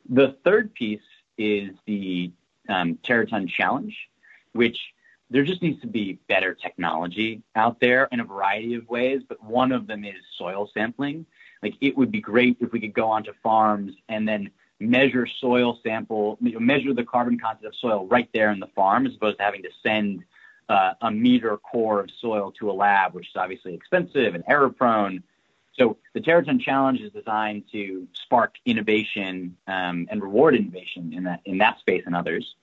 The 0.10 0.36
third 0.44 0.74
piece 0.74 1.00
is 1.38 1.72
the 1.86 2.32
um, 2.70 3.00
Terraton 3.04 3.50
Challenge, 3.50 3.96
which 4.54 4.78
there 5.32 5.44
just 5.44 5.62
needs 5.62 5.80
to 5.82 5.88
be 5.88 6.20
better 6.28 6.54
technology 6.54 7.42
out 7.56 7.80
there 7.80 8.08
in 8.12 8.20
a 8.20 8.24
variety 8.24 8.76
of 8.76 8.88
ways, 8.90 9.22
but 9.28 9.42
one 9.44 9.72
of 9.72 9.88
them 9.88 10.04
is 10.04 10.16
soil 10.38 10.70
sampling. 10.74 11.26
Like 11.64 11.76
it 11.82 11.96
would 11.98 12.12
be 12.12 12.22
great 12.22 12.58
if 12.60 12.72
we 12.72 12.80
could 12.80 12.94
go 12.94 13.10
onto 13.10 13.34
farms 13.44 13.94
and 14.10 14.28
then 14.28 14.50
measure 14.80 15.28
soil 15.40 15.78
sample, 15.84 16.38
measure 16.42 16.94
the 16.94 17.04
carbon 17.04 17.40
content 17.40 17.68
of 17.68 17.76
soil 17.76 18.08
right 18.08 18.28
there 18.34 18.52
in 18.52 18.60
the 18.60 18.68
farm, 18.68 19.06
as 19.06 19.16
opposed 19.16 19.38
to 19.38 19.44
having 19.44 19.62
to 19.62 19.70
send 19.84 20.24
uh, 20.70 20.94
a 21.02 21.12
meter 21.12 21.58
core 21.58 22.00
of 22.00 22.10
soil 22.20 22.52
to 22.60 22.72
a 22.72 22.74
lab, 22.74 23.14
which 23.14 23.28
is 23.28 23.36
obviously 23.36 23.74
expensive 23.74 24.34
and 24.34 24.44
error 24.48 24.70
prone. 24.70 25.24
So 25.78 25.98
the 26.14 26.20
Terraton 26.20 26.60
Challenge 26.60 27.00
is 27.00 27.12
designed 27.12 27.64
to 27.72 28.08
spark 28.14 28.56
innovation 28.66 29.56
um, 29.68 30.08
and 30.10 30.22
reward 30.22 30.56
innovation 30.56 31.14
in 31.14 31.24
that 31.24 31.42
in 31.46 31.60
that 31.60 31.80
space 31.80 32.04
and 32.06 32.16
others. 32.16 32.56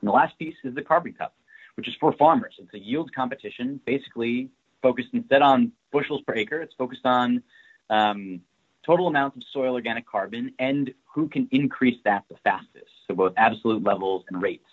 And 0.00 0.08
the 0.08 0.12
last 0.12 0.38
piece 0.38 0.54
is 0.62 0.74
the 0.74 0.82
Carbon 0.82 1.12
Cup, 1.12 1.34
which 1.76 1.88
is 1.88 1.94
for 1.98 2.12
farmers. 2.12 2.54
It's 2.58 2.72
a 2.74 2.78
yield 2.78 3.12
competition, 3.14 3.80
basically 3.84 4.50
focused 4.82 5.08
instead 5.12 5.42
on 5.42 5.72
bushels 5.90 6.20
per 6.22 6.34
acre. 6.34 6.60
It's 6.60 6.74
focused 6.74 7.04
on 7.04 7.42
um, 7.90 8.40
total 8.84 9.06
amounts 9.06 9.36
of 9.36 9.42
soil 9.52 9.74
organic 9.74 10.06
carbon 10.06 10.52
and 10.58 10.92
who 11.14 11.28
can 11.28 11.48
increase 11.50 11.98
that 12.04 12.24
the 12.28 12.36
fastest. 12.44 12.90
So 13.06 13.14
both 13.14 13.32
absolute 13.36 13.82
levels 13.82 14.24
and 14.28 14.40
rates. 14.40 14.64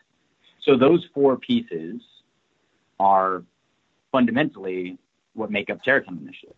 So 0.64 0.78
those 0.78 1.06
four 1.14 1.38
pieces 1.38 2.02
are 3.00 3.44
fundamentally 4.12 4.98
what 5.34 5.52
make 5.52 5.70
up 5.70 5.80
Terraton 5.84 6.22
Initiative. 6.22 6.56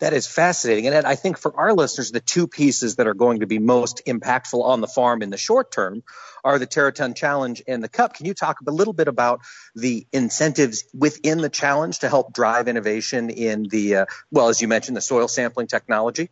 That 0.00 0.12
is 0.12 0.28
fascinating. 0.28 0.86
And 0.86 1.04
I 1.04 1.16
think 1.16 1.38
for 1.38 1.56
our 1.56 1.72
listeners, 1.72 2.12
the 2.12 2.20
two 2.20 2.46
pieces 2.46 2.96
that 2.96 3.08
are 3.08 3.14
going 3.14 3.40
to 3.40 3.46
be 3.46 3.58
most 3.58 4.02
impactful 4.06 4.62
on 4.62 4.80
the 4.80 4.86
farm 4.86 5.22
in 5.22 5.30
the 5.30 5.36
short 5.36 5.72
term 5.72 6.04
are 6.44 6.60
the 6.60 6.68
Terraton 6.68 7.16
Challenge 7.16 7.62
and 7.66 7.82
the 7.82 7.88
Cup. 7.88 8.14
Can 8.14 8.26
you 8.26 8.32
talk 8.32 8.58
a 8.64 8.70
little 8.70 8.92
bit 8.92 9.08
about 9.08 9.40
the 9.74 10.06
incentives 10.12 10.84
within 10.94 11.38
the 11.38 11.48
challenge 11.48 11.98
to 12.00 12.08
help 12.08 12.32
drive 12.32 12.68
innovation 12.68 13.28
in 13.28 13.64
the, 13.64 13.96
uh, 13.96 14.06
well, 14.30 14.48
as 14.48 14.62
you 14.62 14.68
mentioned, 14.68 14.96
the 14.96 15.00
soil 15.00 15.26
sampling 15.26 15.66
technology? 15.66 16.30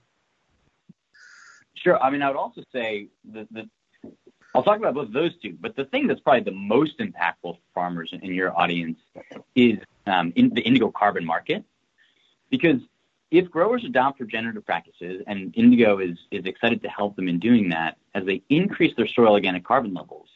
Sure. 1.74 2.00
I 2.00 2.10
mean, 2.10 2.22
I 2.22 2.28
would 2.28 2.38
also 2.38 2.62
say 2.72 3.08
that, 3.32 3.68
I'll 4.54 4.62
talk 4.62 4.78
about 4.78 4.94
both 4.94 5.12
those 5.12 5.36
two. 5.42 5.56
But 5.60 5.76
the 5.76 5.84
thing 5.84 6.06
that's 6.06 6.20
probably 6.20 6.44
the 6.44 6.52
most 6.52 6.98
impactful 6.98 7.42
for 7.42 7.58
farmers 7.74 8.10
in 8.12 8.32
your 8.32 8.56
audience 8.56 8.98
is 9.54 9.78
um, 10.06 10.32
in 10.36 10.50
the 10.50 10.62
indigo 10.62 10.90
carbon 10.90 11.26
market, 11.26 11.64
because 12.48 12.80
if 13.30 13.50
growers 13.50 13.84
adopt 13.84 14.20
regenerative 14.20 14.64
practices, 14.64 15.22
and 15.26 15.52
Indigo 15.56 15.98
is, 15.98 16.16
is 16.30 16.44
excited 16.44 16.82
to 16.82 16.88
help 16.88 17.16
them 17.16 17.28
in 17.28 17.38
doing 17.38 17.68
that, 17.70 17.96
as 18.14 18.24
they 18.24 18.42
increase 18.48 18.94
their 18.96 19.08
soil 19.08 19.32
organic 19.32 19.64
carbon 19.64 19.94
levels, 19.94 20.28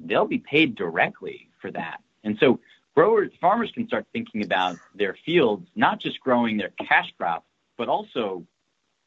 they'll 0.00 0.26
be 0.26 0.38
paid 0.38 0.74
directly 0.74 1.50
for 1.60 1.70
that. 1.70 2.00
And 2.24 2.36
so 2.40 2.60
growers, 2.94 3.30
farmers 3.40 3.70
can 3.72 3.86
start 3.86 4.06
thinking 4.12 4.42
about 4.42 4.76
their 4.94 5.16
fields, 5.26 5.68
not 5.76 6.00
just 6.00 6.18
growing 6.20 6.56
their 6.56 6.72
cash 6.78 7.12
crop, 7.18 7.44
but 7.76 7.88
also 7.88 8.44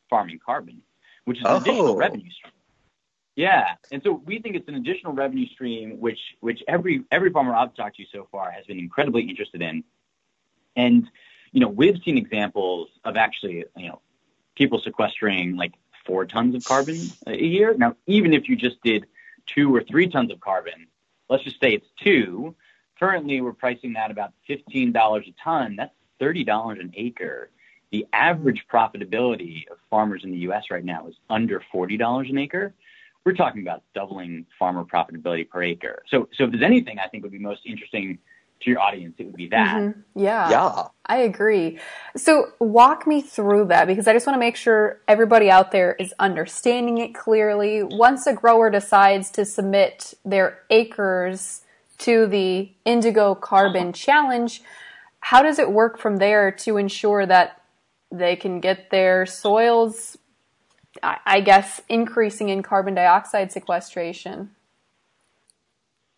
farming 0.10 0.40
carbon, 0.46 0.82
which 1.26 1.38
is 1.38 1.44
an 1.44 1.52
oh. 1.52 1.58
additional 1.58 1.96
revenue 1.96 2.30
stream. 2.30 2.54
Yeah, 3.36 3.76
and 3.92 4.02
so 4.04 4.22
we 4.26 4.40
think 4.40 4.56
it's 4.56 4.68
an 4.68 4.76
additional 4.76 5.14
revenue 5.14 5.48
stream, 5.48 6.00
which 6.00 6.20
which 6.42 6.62
every 6.68 7.06
every 7.12 7.32
farmer 7.32 7.56
I've 7.56 7.74
talked 7.74 7.96
to 7.96 8.04
so 8.12 8.28
far 8.30 8.52
has 8.52 8.66
been 8.66 8.78
incredibly 8.78 9.24
interested 9.24 9.62
in. 9.62 9.84
And 10.76 11.10
you 11.52 11.60
know, 11.60 11.68
we've 11.68 12.00
seen 12.04 12.18
examples 12.18 12.90
of 13.04 13.18
actually, 13.18 13.66
you 13.78 13.88
know, 13.90 14.02
people 14.56 14.80
sequestering 14.80 15.56
like 15.56 15.74
four 16.06 16.26
tons 16.26 16.56
of 16.56 16.64
carbon 16.64 16.98
a 17.28 17.36
year. 17.36 17.74
Now, 17.78 17.96
even 18.08 18.34
if 18.34 18.50
you 18.50 18.56
just 18.56 18.82
did 18.84 19.06
two 19.46 19.74
or 19.74 19.84
three 19.84 20.08
tons 20.08 20.32
of 20.32 20.40
carbon, 20.40 20.88
let's 21.30 21.44
just 21.44 21.60
say 21.60 21.72
it's 21.72 21.88
two. 22.02 22.56
Currently, 23.00 23.42
we're 23.42 23.54
pricing 23.54 23.94
that 23.94 24.12
about 24.12 24.34
$15 24.50 25.28
a 25.28 25.34
ton. 25.44 25.76
That's 25.76 25.94
$30 26.22 26.80
an 26.80 26.94
acre. 26.96 27.50
The 27.92 28.06
average 28.14 28.66
profitability 28.72 29.68
of 29.70 29.78
farmers 29.90 30.24
in 30.24 30.32
the 30.32 30.38
U.S. 30.40 30.66
right 30.70 30.86
now 30.86 31.08
is 31.08 31.16
under 31.30 31.62
$40 31.74 32.30
an 32.30 32.38
acre. 32.38 32.74
We're 33.26 33.34
talking 33.34 33.62
about 33.62 33.84
doubling 33.94 34.46
farmer 34.58 34.84
profitability 34.84 35.50
per 35.50 35.64
acre. 35.64 36.04
So, 36.08 36.30
so 36.36 36.46
if 36.46 36.52
there's 36.52 36.64
anything 36.64 37.00
I 37.00 37.08
think 37.08 37.24
would 37.24 37.32
be 37.32 37.40
most 37.40 37.62
interesting 37.66 38.18
to 38.62 38.70
your 38.70 38.80
audience, 38.80 39.16
it 39.18 39.26
would 39.26 39.36
be 39.36 39.48
that. 39.50 39.76
Mm-hmm. 39.76 40.20
Yeah. 40.20 40.50
Yeah. 40.50 40.88
I 41.06 41.18
agree. 41.18 41.80
So 42.16 42.54
walk 42.60 43.06
me 43.06 43.22
through 43.22 43.66
that 43.66 43.86
because 43.86 44.08
I 44.08 44.14
just 44.14 44.26
want 44.26 44.36
to 44.36 44.40
make 44.40 44.56
sure 44.56 45.02
everybody 45.08 45.50
out 45.50 45.72
there 45.72 45.96
is 46.00 46.14
understanding 46.20 46.98
it 47.00 47.14
clearly. 47.14 47.84
Once 47.84 48.28
a 48.28 48.34
grower 48.34 48.70
decides 48.70 49.30
to 49.32 49.46
submit 49.46 50.14
their 50.24 50.60
acres 50.70 51.62
to 52.00 52.28
the 52.28 52.72
Indigo 52.86 53.36
Carbon 53.36 53.94
Challenge, 53.94 54.62
how 55.20 55.42
does 55.42 55.60
it 55.60 55.72
work 55.72 56.00
from 56.00 56.18
there 56.18 56.52
to 56.52 56.78
ensure 56.78 57.26
that 57.26 57.62
they 58.12 58.36
can 58.36 58.60
get 58.60 58.90
their 58.90 59.26
soils, 59.26 60.18
I 61.04 61.42
guess, 61.42 61.82
increasing 61.90 62.50
in 62.50 62.64
carbon 62.64 62.96
dioxide 62.96 63.52
sequestration? 63.52 64.52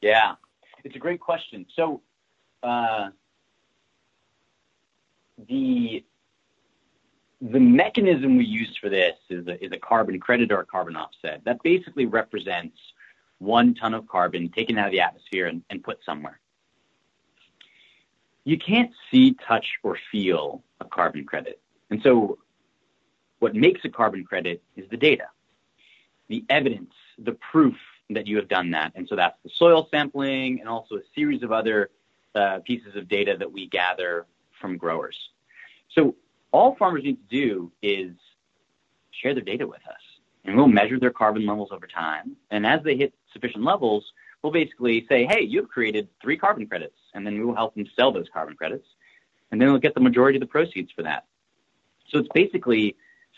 Yeah, 0.02 0.36
it's 0.84 0.96
a 0.96 1.00
great 1.00 1.20
question. 1.20 1.66
So 1.76 2.02
uh, 2.64 3.10
the 5.48 6.04
the 7.42 7.60
mechanism 7.60 8.38
we 8.38 8.46
use 8.46 8.78
for 8.80 8.90
this 8.90 9.16
is 9.30 9.46
a, 9.48 9.62
is 9.64 9.72
a 9.74 9.78
carbon 9.78 10.18
credit 10.18 10.50
or 10.52 10.62
a 10.62 10.66
carbon 10.66 10.96
offset. 10.96 11.42
That 11.44 11.62
basically 11.62 12.06
represents 12.06 12.78
one 13.40 13.76
ton 13.76 13.94
of 13.94 14.08
carbon 14.08 14.50
taken 14.50 14.78
out 14.78 14.86
of 14.86 14.92
the 14.94 15.02
atmosphere 15.02 15.48
and, 15.48 15.62
and 15.70 15.84
put 15.84 16.00
somewhere. 16.06 16.40
You 18.46 18.58
can't 18.58 18.92
see, 19.12 19.36
touch, 19.46 19.66
or 19.84 19.98
feel 20.10 20.64
a 20.80 20.86
carbon 20.86 21.26
credit. 21.26 21.60
And 21.90 22.02
so 22.02 22.38
what 23.40 23.56
makes 23.56 23.82
a 23.84 23.90
carbon 23.90 24.24
credit 24.24 24.64
is 24.78 24.90
the 24.90 24.98
data, 24.98 25.26
the 26.30 26.46
evidence, 26.50 26.94
the 27.18 27.34
proof 27.52 27.76
that 28.10 28.26
you 28.26 28.38
have 28.38 28.48
done 28.48 28.72
that. 28.72 28.94
And 28.96 29.06
so 29.08 29.18
that's 29.18 29.38
the 29.44 29.52
soil 29.58 29.88
sampling 29.92 30.62
and 30.62 30.70
also 30.70 30.96
a 30.96 31.02
series 31.14 31.44
of 31.44 31.52
other 31.52 31.90
pieces 32.66 32.96
of 32.96 33.08
data 33.08 33.36
that 33.38 33.52
we 33.52 33.68
gather 33.68 34.26
from 34.60 34.78
growers. 34.78 35.18
So 35.96 36.16
all 36.52 36.76
farmers 36.76 37.04
need 37.04 37.18
to 37.30 37.36
do 37.36 37.72
is 37.82 38.12
share 39.12 39.34
their 39.34 39.44
data 39.44 39.68
with 39.68 39.82
us, 39.88 40.02
and 40.46 40.56
we'll 40.56 40.68
measure 40.68 41.00
their 41.00 41.12
carbon 41.12 41.46
levels 41.46 41.70
over 41.72 41.88
time. 41.88 42.36
And 42.52 42.66
as 42.66 42.82
they 42.84 42.96
hit 42.96 43.14
sufficient 43.32 43.64
levels, 43.64 44.04
we'll 44.42 44.52
basically 44.52 45.06
say, 45.08 45.26
hey, 45.26 45.42
you've 45.42 45.70
created 45.70 46.08
three 46.22 46.38
carbon 46.38 46.68
credits, 46.68 46.98
and 47.14 47.26
then 47.26 47.38
we 47.38 47.46
will 47.46 47.56
help 47.56 47.76
them 47.76 47.86
sell 47.96 48.12
those 48.12 48.28
carbon 48.34 48.56
credits, 48.56 48.88
and 49.52 49.62
then 49.62 49.70
we'll 49.70 49.80
get 49.80 49.94
the 49.94 50.02
majority 50.02 50.38
of 50.38 50.42
the 50.42 50.48
proceeds 50.48 50.92
for 50.92 51.04
that. 51.04 51.26
So 52.10 52.20
it's 52.20 52.30
basically 52.34 52.96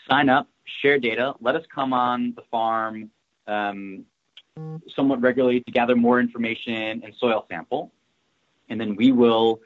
sign 0.08 0.28
up, 0.28 0.48
share 0.82 0.98
data, 0.98 1.34
let 1.40 1.56
us 1.56 1.64
come 1.74 1.92
on 1.92 2.34
the 2.36 2.42
farm 2.50 3.10
um, 3.46 4.04
somewhat 4.94 5.20
regularly 5.20 5.60
to 5.60 5.70
gather 5.70 5.94
more 5.94 6.20
information 6.20 7.02
and 7.04 7.14
soil 7.18 7.46
sample, 7.50 7.92
and 8.68 8.80
then 8.80 8.96
we 8.96 9.12
will 9.12 9.60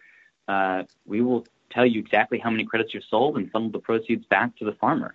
uh, 0.49 0.85
we 1.07 1.21
will 1.21 1.47
tell 1.71 1.87
you 1.87 2.01
exactly 2.01 2.39
how 2.39 2.51
many 2.51 2.65
credits 2.65 2.93
you've 2.93 3.05
sold 3.05 3.37
and 3.37 3.51
funnel 3.51 3.71
the 3.71 3.79
proceeds 3.79 4.25
back 4.27 4.57
to 4.57 4.65
the 4.65 4.73
farmer. 4.73 5.15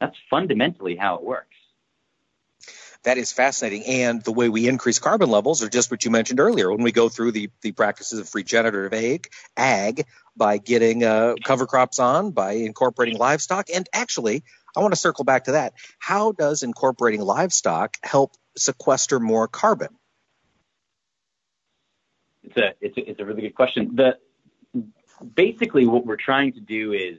That's 0.00 0.16
fundamentally 0.28 0.96
how 0.96 1.16
it 1.16 1.22
works. 1.22 1.56
That 3.04 3.18
is 3.18 3.32
fascinating. 3.32 3.84
And 3.84 4.22
the 4.22 4.32
way 4.32 4.48
we 4.48 4.66
increase 4.66 4.98
carbon 4.98 5.28
levels 5.28 5.62
are 5.62 5.68
just 5.68 5.90
what 5.90 6.04
you 6.04 6.10
mentioned 6.10 6.40
earlier 6.40 6.70
when 6.70 6.82
we 6.82 6.90
go 6.90 7.10
through 7.10 7.32
the, 7.32 7.50
the 7.60 7.72
practices 7.72 8.18
of 8.18 8.34
regenerative 8.34 8.94
ag, 8.94 9.28
ag 9.56 10.06
by 10.36 10.56
getting 10.58 11.04
uh, 11.04 11.34
cover 11.44 11.66
crops 11.66 11.98
on, 11.98 12.30
by 12.30 12.52
incorporating 12.52 13.18
livestock. 13.18 13.68
And 13.72 13.86
actually, 13.92 14.42
I 14.74 14.80
want 14.80 14.94
to 14.94 15.00
circle 15.00 15.24
back 15.24 15.44
to 15.44 15.52
that. 15.52 15.74
How 15.98 16.32
does 16.32 16.62
incorporating 16.62 17.20
livestock 17.20 17.98
help 18.02 18.32
sequester 18.56 19.20
more 19.20 19.48
carbon? 19.48 19.90
It's 22.44 23.20
a 23.20 23.24
really 23.24 23.42
good 23.42 23.54
question. 23.54 23.94
The 23.94 24.18
basically 25.34 25.86
what 25.86 26.04
we're 26.04 26.16
trying 26.16 26.52
to 26.52 26.60
do 26.60 26.92
is 26.92 27.18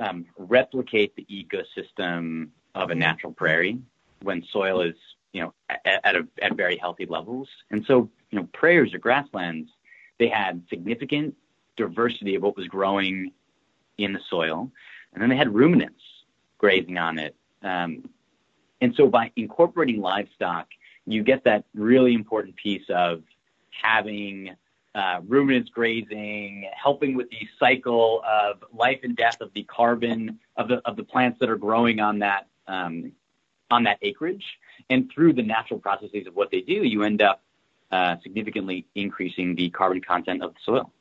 um, 0.00 0.26
replicate 0.36 1.14
the 1.16 1.26
ecosystem 1.30 2.48
of 2.74 2.90
a 2.90 2.94
natural 2.94 3.32
prairie 3.32 3.80
when 4.22 4.44
soil 4.52 4.80
is 4.80 4.94
you 5.32 5.42
know 5.42 5.54
at, 5.84 6.16
very 6.54 6.76
healthy 6.76 7.06
levels. 7.06 7.48
And 7.70 7.84
so 7.86 8.08
you 8.30 8.38
know 8.38 8.48
prairies 8.52 8.94
or 8.94 8.98
grasslands 8.98 9.70
they 10.18 10.28
had 10.28 10.62
significant 10.68 11.34
diversity 11.76 12.34
of 12.34 12.42
what 12.42 12.56
was 12.56 12.66
growing 12.66 13.32
in 13.98 14.12
the 14.12 14.20
soil, 14.28 14.70
and 15.12 15.22
then 15.22 15.30
they 15.30 15.36
had 15.36 15.54
ruminants 15.54 16.02
grazing 16.58 16.98
on 16.98 17.18
it. 17.18 17.36
Um, 17.62 18.08
and 18.80 18.94
so 18.96 19.06
by 19.06 19.30
incorporating 19.36 20.00
livestock, 20.00 20.68
you 21.06 21.22
get 21.22 21.44
that 21.44 21.64
really 21.74 22.14
important 22.14 22.56
piece 22.56 22.84
of 22.88 23.22
having 23.80 24.56
uh, 24.94 25.20
ruminants 25.26 25.70
grazing, 25.70 26.68
helping 26.74 27.14
with 27.14 27.28
the 27.30 27.46
cycle 27.58 28.22
of 28.26 28.64
life 28.72 29.00
and 29.02 29.16
death 29.16 29.40
of 29.40 29.52
the 29.54 29.62
carbon 29.64 30.38
of 30.56 30.68
the 30.68 30.80
of 30.84 30.96
the 30.96 31.04
plants 31.04 31.38
that 31.40 31.48
are 31.48 31.56
growing 31.56 32.00
on 32.00 32.18
that 32.18 32.48
um, 32.66 33.12
on 33.70 33.84
that 33.84 33.98
acreage, 34.02 34.44
and 34.90 35.10
through 35.14 35.32
the 35.32 35.42
natural 35.42 35.78
processes 35.78 36.26
of 36.26 36.34
what 36.34 36.50
they 36.50 36.60
do, 36.60 36.72
you 36.72 37.02
end 37.02 37.22
up 37.22 37.42
uh, 37.92 38.16
significantly 38.22 38.86
increasing 38.94 39.54
the 39.54 39.70
carbon 39.70 40.00
content 40.00 40.42
of 40.42 40.54
the 40.54 40.60
soil. 40.64 40.92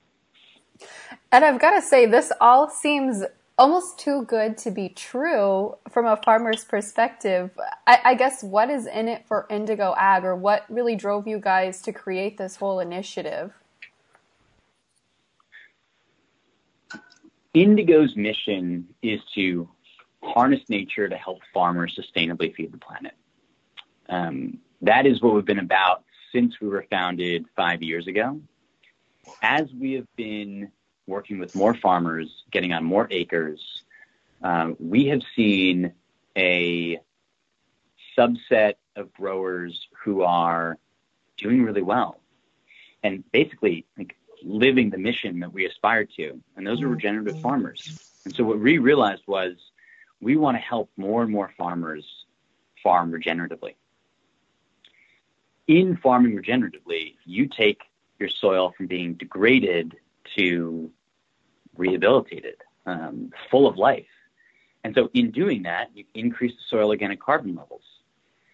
And 1.31 1.43
I've 1.43 1.59
got 1.59 1.71
to 1.71 1.81
say, 1.81 2.05
this 2.05 2.31
all 2.39 2.69
seems 2.69 3.23
almost 3.57 3.99
too 3.99 4.23
good 4.23 4.57
to 4.59 4.71
be 4.71 4.89
true 4.89 5.75
from 5.89 6.05
a 6.05 6.17
farmer's 6.17 6.63
perspective. 6.63 7.51
I, 7.85 7.99
I, 8.05 8.15
guess 8.15 8.43
what 8.43 8.69
is 8.69 8.85
in 8.85 9.07
it 9.07 9.25
for 9.27 9.47
Indigo 9.49 9.95
Ag, 9.97 10.23
or 10.23 10.35
what 10.35 10.63
really 10.69 10.95
drove 10.95 11.27
you 11.27 11.39
guys 11.39 11.81
to 11.83 11.91
create 11.91 12.37
this 12.37 12.55
whole 12.55 12.79
initiative? 12.79 13.53
Indigo's 17.53 18.15
mission 18.15 18.87
is 19.01 19.19
to 19.33 19.67
harness 20.21 20.61
nature 20.69 21.09
to 21.09 21.15
help 21.15 21.39
farmers 21.53 21.97
sustainably 21.97 22.53
feed 22.53 22.71
the 22.71 22.77
planet. 22.77 23.13
Um, 24.09 24.59
that 24.81 25.05
is 25.05 25.21
what 25.21 25.33
we've 25.33 25.45
been 25.45 25.59
about 25.59 26.03
since 26.31 26.59
we 26.61 26.67
were 26.67 26.85
founded 26.89 27.45
five 27.55 27.81
years 27.81 28.07
ago. 28.07 28.39
As 29.41 29.67
we 29.79 29.93
have 29.93 30.07
been 30.15 30.71
working 31.07 31.39
with 31.39 31.55
more 31.55 31.73
farmers, 31.73 32.43
getting 32.51 32.73
on 32.73 32.83
more 32.83 33.07
acres, 33.09 33.83
um, 34.43 34.75
we 34.79 35.07
have 35.07 35.21
seen 35.35 35.93
a 36.37 36.99
subset 38.17 38.75
of 38.95 39.13
growers 39.13 39.87
who 40.03 40.21
are 40.21 40.77
doing 41.37 41.63
really 41.63 41.81
well 41.81 42.19
and 43.03 43.23
basically 43.31 43.85
like, 43.97 44.15
living 44.43 44.89
the 44.91 44.97
mission 44.97 45.39
that 45.39 45.51
we 45.51 45.65
aspire 45.65 46.05
to. 46.05 46.39
And 46.55 46.65
those 46.67 46.81
are 46.81 46.87
regenerative 46.87 47.41
farmers. 47.41 47.99
And 48.25 48.35
so 48.35 48.43
what 48.43 48.59
we 48.59 48.77
realized 48.77 49.23
was 49.25 49.55
we 50.21 50.35
want 50.37 50.57
to 50.57 50.61
help 50.61 50.91
more 50.97 51.23
and 51.23 51.31
more 51.31 51.51
farmers 51.57 52.05
farm 52.83 53.11
regeneratively. 53.11 53.75
In 55.67 55.97
farming 55.97 56.37
regeneratively, 56.37 57.15
you 57.25 57.47
take 57.47 57.81
your 58.19 58.29
soil 58.29 58.73
from 58.77 58.87
being 58.87 59.15
degraded 59.15 59.95
to 60.35 60.91
rehabilitated, 61.75 62.55
um, 62.85 63.31
full 63.49 63.67
of 63.67 63.77
life. 63.77 64.05
And 64.83 64.95
so 64.95 65.09
in 65.13 65.31
doing 65.31 65.63
that, 65.63 65.89
you 65.93 66.05
increase 66.13 66.53
the 66.53 66.61
soil 66.69 66.89
organic 66.89 67.21
carbon 67.21 67.55
levels. 67.55 67.83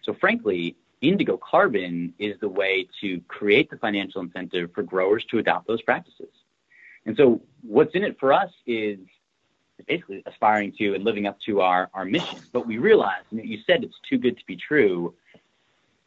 So 0.02 0.14
frankly, 0.14 0.76
indigo 1.00 1.36
carbon 1.36 2.14
is 2.18 2.38
the 2.40 2.48
way 2.48 2.88
to 3.00 3.20
create 3.28 3.70
the 3.70 3.76
financial 3.76 4.20
incentive 4.20 4.70
for 4.74 4.82
growers 4.82 5.24
to 5.30 5.38
adopt 5.38 5.66
those 5.66 5.82
practices. 5.82 6.32
And 7.06 7.16
so 7.16 7.40
what's 7.62 7.94
in 7.94 8.02
it 8.02 8.18
for 8.18 8.32
us 8.32 8.50
is 8.66 8.98
basically 9.86 10.22
aspiring 10.26 10.72
to 10.78 10.94
and 10.94 11.04
living 11.04 11.26
up 11.26 11.38
to 11.40 11.60
our, 11.60 11.90
our 11.94 12.04
mission. 12.04 12.38
But 12.52 12.66
we 12.66 12.78
realize, 12.78 13.22
and 13.30 13.44
you 13.44 13.58
said 13.66 13.84
it's 13.84 13.98
too 14.08 14.18
good 14.18 14.38
to 14.38 14.46
be 14.46 14.56
true, 14.56 15.14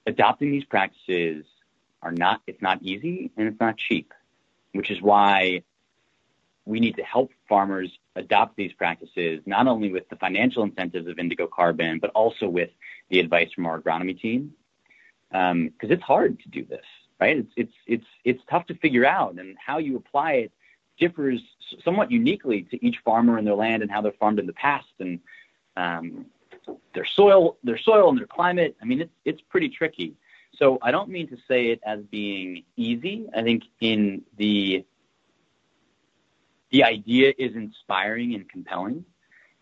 adopting 0.06 0.52
these 0.52 0.64
practices 0.64 1.46
are 2.02 2.12
not, 2.12 2.42
it's 2.48 2.62
not 2.62 2.82
easy 2.82 3.32
and 3.38 3.48
it's 3.48 3.60
not 3.60 3.78
cheap, 3.78 4.14
which 4.74 4.92
is 4.92 5.02
why 5.02 5.64
we 6.66 6.80
need 6.80 6.98
to 6.98 7.04
help 7.04 7.32
farmers 7.48 7.90
adopt 8.16 8.58
these 8.58 8.74
practices, 8.74 9.42
not 9.46 9.68
only 9.68 9.92
with 9.92 10.08
the 10.10 10.18
financial 10.18 10.64
incentives 10.64 11.08
of 11.08 11.18
indigo 11.18 11.48
carbon, 11.48 12.00
but 12.00 12.10
also 12.12 12.48
with 12.48 12.70
the 13.10 13.20
advice 13.20 13.52
from 13.54 13.66
our 13.66 13.80
agronomy 13.80 14.20
team. 14.20 14.54
Because 15.30 15.52
um, 15.52 15.72
it's 15.82 16.04
hard 16.04 16.40
to 16.42 16.50
do 16.50 16.66
this, 16.66 16.86
right? 17.20 17.38
It's, 17.38 17.52
it's, 17.56 17.74
it's, 17.86 18.06
it's 18.24 18.42
tough 18.50 18.66
to 18.68 18.76
figure 18.76 19.06
out, 19.06 19.36
and 19.40 19.56
how 19.58 19.78
you 19.78 19.96
apply 19.96 20.34
it 20.34 20.52
differs 21.00 21.42
somewhat 21.84 22.12
uniquely 22.12 22.64
to 22.64 22.86
each 22.86 22.98
farmer 23.06 23.38
and 23.38 23.46
their 23.46 23.56
land 23.56 23.82
and 23.82 23.92
how 23.92 24.02
they're 24.02 24.12
farmed 24.14 24.40
in 24.40 24.48
the 24.48 24.54
past 24.54 24.88
and 25.00 25.20
um, 25.76 26.26
their 26.94 27.06
soil, 27.06 27.58
their 27.64 27.78
soil 27.78 28.10
and 28.10 28.18
their 28.18 28.28
climate. 28.28 28.76
I 28.82 28.86
mean, 28.86 29.02
it's 29.02 29.14
it's 29.24 29.42
pretty 29.42 29.70
tricky. 29.70 30.16
So 30.58 30.80
I 30.82 30.92
don't 30.92 31.10
mean 31.10 31.28
to 31.30 31.38
say 31.48 31.68
it 31.68 31.80
as 31.86 32.02
being 32.10 32.64
easy. 32.76 33.28
I 33.36 33.44
think 33.44 33.64
in 33.80 34.24
the 34.38 34.86
the 36.72 36.84
idea 36.84 37.34
is 37.38 37.56
inspiring 37.56 38.36
and 38.36 38.50
compelling, 38.50 39.06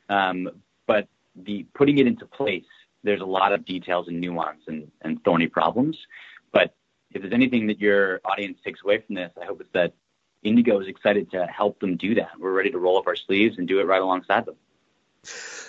um, 0.09 0.49
but 0.87 1.07
the 1.35 1.63
putting 1.75 1.99
it 1.99 2.07
into 2.07 2.25
place, 2.25 2.65
there's 3.03 3.21
a 3.21 3.25
lot 3.25 3.51
of 3.51 3.63
details 3.65 4.07
and 4.07 4.19
nuance 4.19 4.61
and, 4.67 4.91
and 5.01 5.23
thorny 5.23 5.47
problems. 5.47 5.97
But 6.51 6.73
if 7.11 7.21
there's 7.21 7.33
anything 7.33 7.67
that 7.67 7.79
your 7.79 8.21
audience 8.25 8.57
takes 8.63 8.81
away 8.83 9.01
from 9.01 9.15
this, 9.15 9.31
I 9.39 9.45
hope 9.45 9.61
it's 9.61 9.69
that 9.73 9.93
Indigo 10.41 10.79
is 10.79 10.87
excited 10.87 11.29
to 11.31 11.45
help 11.45 11.79
them 11.79 11.95
do 11.95 12.15
that. 12.15 12.31
We're 12.39 12.53
ready 12.53 12.71
to 12.71 12.79
roll 12.79 12.97
up 12.97 13.07
our 13.07 13.15
sleeves 13.15 13.57
and 13.57 13.67
do 13.67 13.79
it 13.79 13.85
right 13.85 14.01
alongside 14.01 14.45
them. 14.45 14.55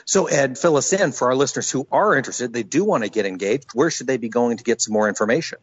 So, 0.04 0.26
Ed, 0.26 0.58
fill 0.58 0.76
us 0.76 0.92
in 0.92 1.12
for 1.12 1.28
our 1.28 1.34
listeners 1.34 1.70
who 1.70 1.86
are 1.90 2.16
interested. 2.16 2.52
They 2.52 2.62
do 2.62 2.84
want 2.84 3.04
to 3.04 3.10
get 3.10 3.26
engaged. 3.26 3.70
Where 3.74 3.90
should 3.90 4.06
they 4.06 4.16
be 4.16 4.28
going 4.28 4.58
to 4.58 4.64
get 4.64 4.80
some 4.80 4.92
more 4.92 5.08
information? 5.08 5.58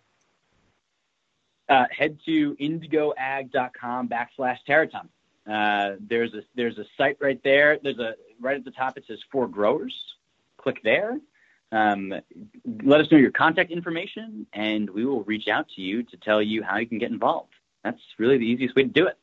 Uh, 1.70 1.86
head 1.96 2.20
to 2.26 2.56
indigoag.com 2.56 4.10
backslash 4.10 4.58
Terraton. 4.68 5.08
Uh, 5.50 5.98
there's 6.00 6.34
a 6.34 6.42
there's 6.56 6.78
a 6.78 6.86
site 6.98 7.18
right 7.20 7.42
there. 7.44 7.80
There's 7.82 8.00
a 8.00 8.16
right 8.40 8.58
at 8.58 8.66
the 8.66 8.72
top. 8.72 8.98
It 8.98 9.06
says 9.08 9.20
for 9.32 9.48
growers. 9.48 9.94
Click 10.58 10.82
there. 10.84 11.20
Um, 11.72 12.14
let 12.84 13.02
us 13.02 13.12
know 13.12 13.18
your 13.18 13.32
contact 13.32 13.72
information, 13.72 14.46
and 14.54 14.90
we 14.90 15.06
will 15.06 15.24
reach 15.24 15.48
out 15.48 15.68
to 15.76 15.82
you 15.82 16.04
to 16.04 16.18
tell 16.18 16.42
you 16.42 16.64
how 16.64 16.78
you 16.78 16.88
can 16.88 17.00
get 17.00 17.12
involved 17.12 17.54
that's 17.84 18.02
really 18.18 18.38
the 18.38 18.46
easiest 18.46 18.76
way 18.76 18.84
to 18.84 18.90
do 18.90 19.08
it. 19.08 19.18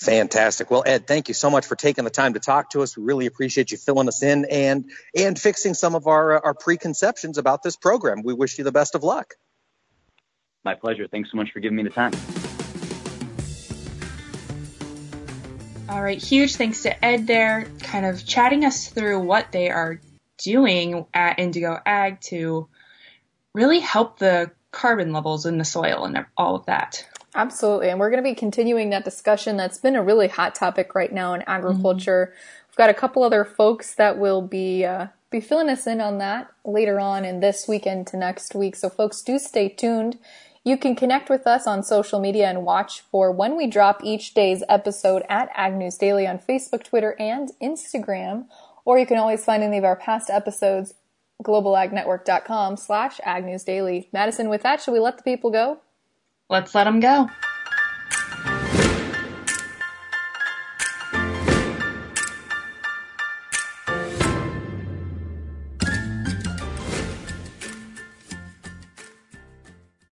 Fantastic. 0.00 0.70
Well, 0.70 0.82
Ed, 0.84 1.06
thank 1.06 1.28
you 1.28 1.34
so 1.34 1.48
much 1.48 1.66
for 1.66 1.74
taking 1.74 2.04
the 2.04 2.10
time 2.10 2.34
to 2.34 2.40
talk 2.40 2.70
to 2.70 2.82
us. 2.82 2.96
We 2.96 3.04
really 3.04 3.26
appreciate 3.26 3.72
you 3.72 3.78
filling 3.78 4.08
us 4.08 4.22
in 4.22 4.44
and 4.50 4.90
and 5.16 5.38
fixing 5.38 5.74
some 5.74 5.94
of 5.94 6.06
our 6.06 6.36
uh, 6.36 6.40
our 6.44 6.54
preconceptions 6.54 7.38
about 7.38 7.62
this 7.62 7.76
program. 7.76 8.22
We 8.22 8.34
wish 8.34 8.58
you 8.58 8.64
the 8.64 8.72
best 8.72 8.94
of 8.94 9.02
luck. 9.02 9.34
My 10.64 10.74
pleasure. 10.74 11.06
Thanks 11.08 11.30
so 11.30 11.36
much 11.36 11.52
for 11.52 11.60
giving 11.60 11.76
me 11.76 11.84
the 11.84 11.90
time. 11.90 12.12
All 15.88 16.02
right, 16.02 16.22
huge 16.22 16.56
thanks 16.56 16.82
to 16.82 17.04
Ed 17.04 17.28
there, 17.28 17.68
kind 17.78 18.04
of 18.04 18.26
chatting 18.26 18.64
us 18.64 18.88
through 18.88 19.20
what 19.20 19.52
they 19.52 19.70
are 19.70 20.00
doing 20.38 21.06
at 21.14 21.38
Indigo 21.38 21.80
Ag 21.86 22.20
to 22.22 22.68
really 23.54 23.78
help 23.78 24.18
the 24.18 24.50
carbon 24.72 25.12
levels 25.12 25.46
in 25.46 25.58
the 25.58 25.64
soil 25.64 26.04
and 26.04 26.26
all 26.36 26.56
of 26.56 26.66
that. 26.66 27.06
Absolutely. 27.36 27.90
And 27.90 28.00
we're 28.00 28.08
going 28.08 28.22
to 28.22 28.28
be 28.28 28.34
continuing 28.34 28.88
that 28.90 29.04
discussion. 29.04 29.58
That's 29.58 29.76
been 29.76 29.94
a 29.94 30.02
really 30.02 30.26
hot 30.26 30.54
topic 30.54 30.94
right 30.94 31.12
now 31.12 31.34
in 31.34 31.42
agriculture. 31.42 32.32
Mm-hmm. 32.32 32.66
We've 32.70 32.76
got 32.76 32.88
a 32.88 32.94
couple 32.94 33.22
other 33.22 33.44
folks 33.44 33.94
that 33.94 34.18
will 34.18 34.40
be, 34.40 34.86
uh, 34.86 35.08
be 35.30 35.40
filling 35.40 35.68
us 35.68 35.86
in 35.86 36.00
on 36.00 36.16
that 36.18 36.50
later 36.64 36.98
on 36.98 37.26
in 37.26 37.40
this 37.40 37.68
weekend 37.68 38.06
to 38.08 38.16
next 38.16 38.54
week. 38.54 38.74
So 38.74 38.88
folks 38.88 39.20
do 39.20 39.38
stay 39.38 39.68
tuned. 39.68 40.18
You 40.64 40.78
can 40.78 40.96
connect 40.96 41.28
with 41.28 41.46
us 41.46 41.66
on 41.66 41.82
social 41.82 42.20
media 42.20 42.48
and 42.48 42.64
watch 42.64 43.02
for 43.02 43.30
when 43.30 43.54
we 43.54 43.66
drop 43.66 44.02
each 44.02 44.32
day's 44.32 44.64
episode 44.66 45.22
at 45.28 45.50
Ag 45.54 45.74
News 45.74 45.96
Daily 45.96 46.26
on 46.26 46.38
Facebook, 46.38 46.84
Twitter, 46.84 47.14
and 47.20 47.52
Instagram. 47.62 48.46
Or 48.86 48.98
you 48.98 49.04
can 49.04 49.18
always 49.18 49.44
find 49.44 49.62
any 49.62 49.76
of 49.76 49.84
our 49.84 49.94
past 49.94 50.30
episodes 50.30 50.94
globalagnetwork.com 51.44 52.78
slash 52.78 53.18
agnewsdaily. 53.18 54.08
Madison, 54.10 54.48
with 54.48 54.62
that, 54.62 54.80
should 54.80 54.92
we 54.92 55.00
let 55.00 55.18
the 55.18 55.22
people 55.22 55.50
go? 55.50 55.80
Let's 56.48 56.74
let 56.74 56.84
them 56.84 57.00
go. 57.00 57.28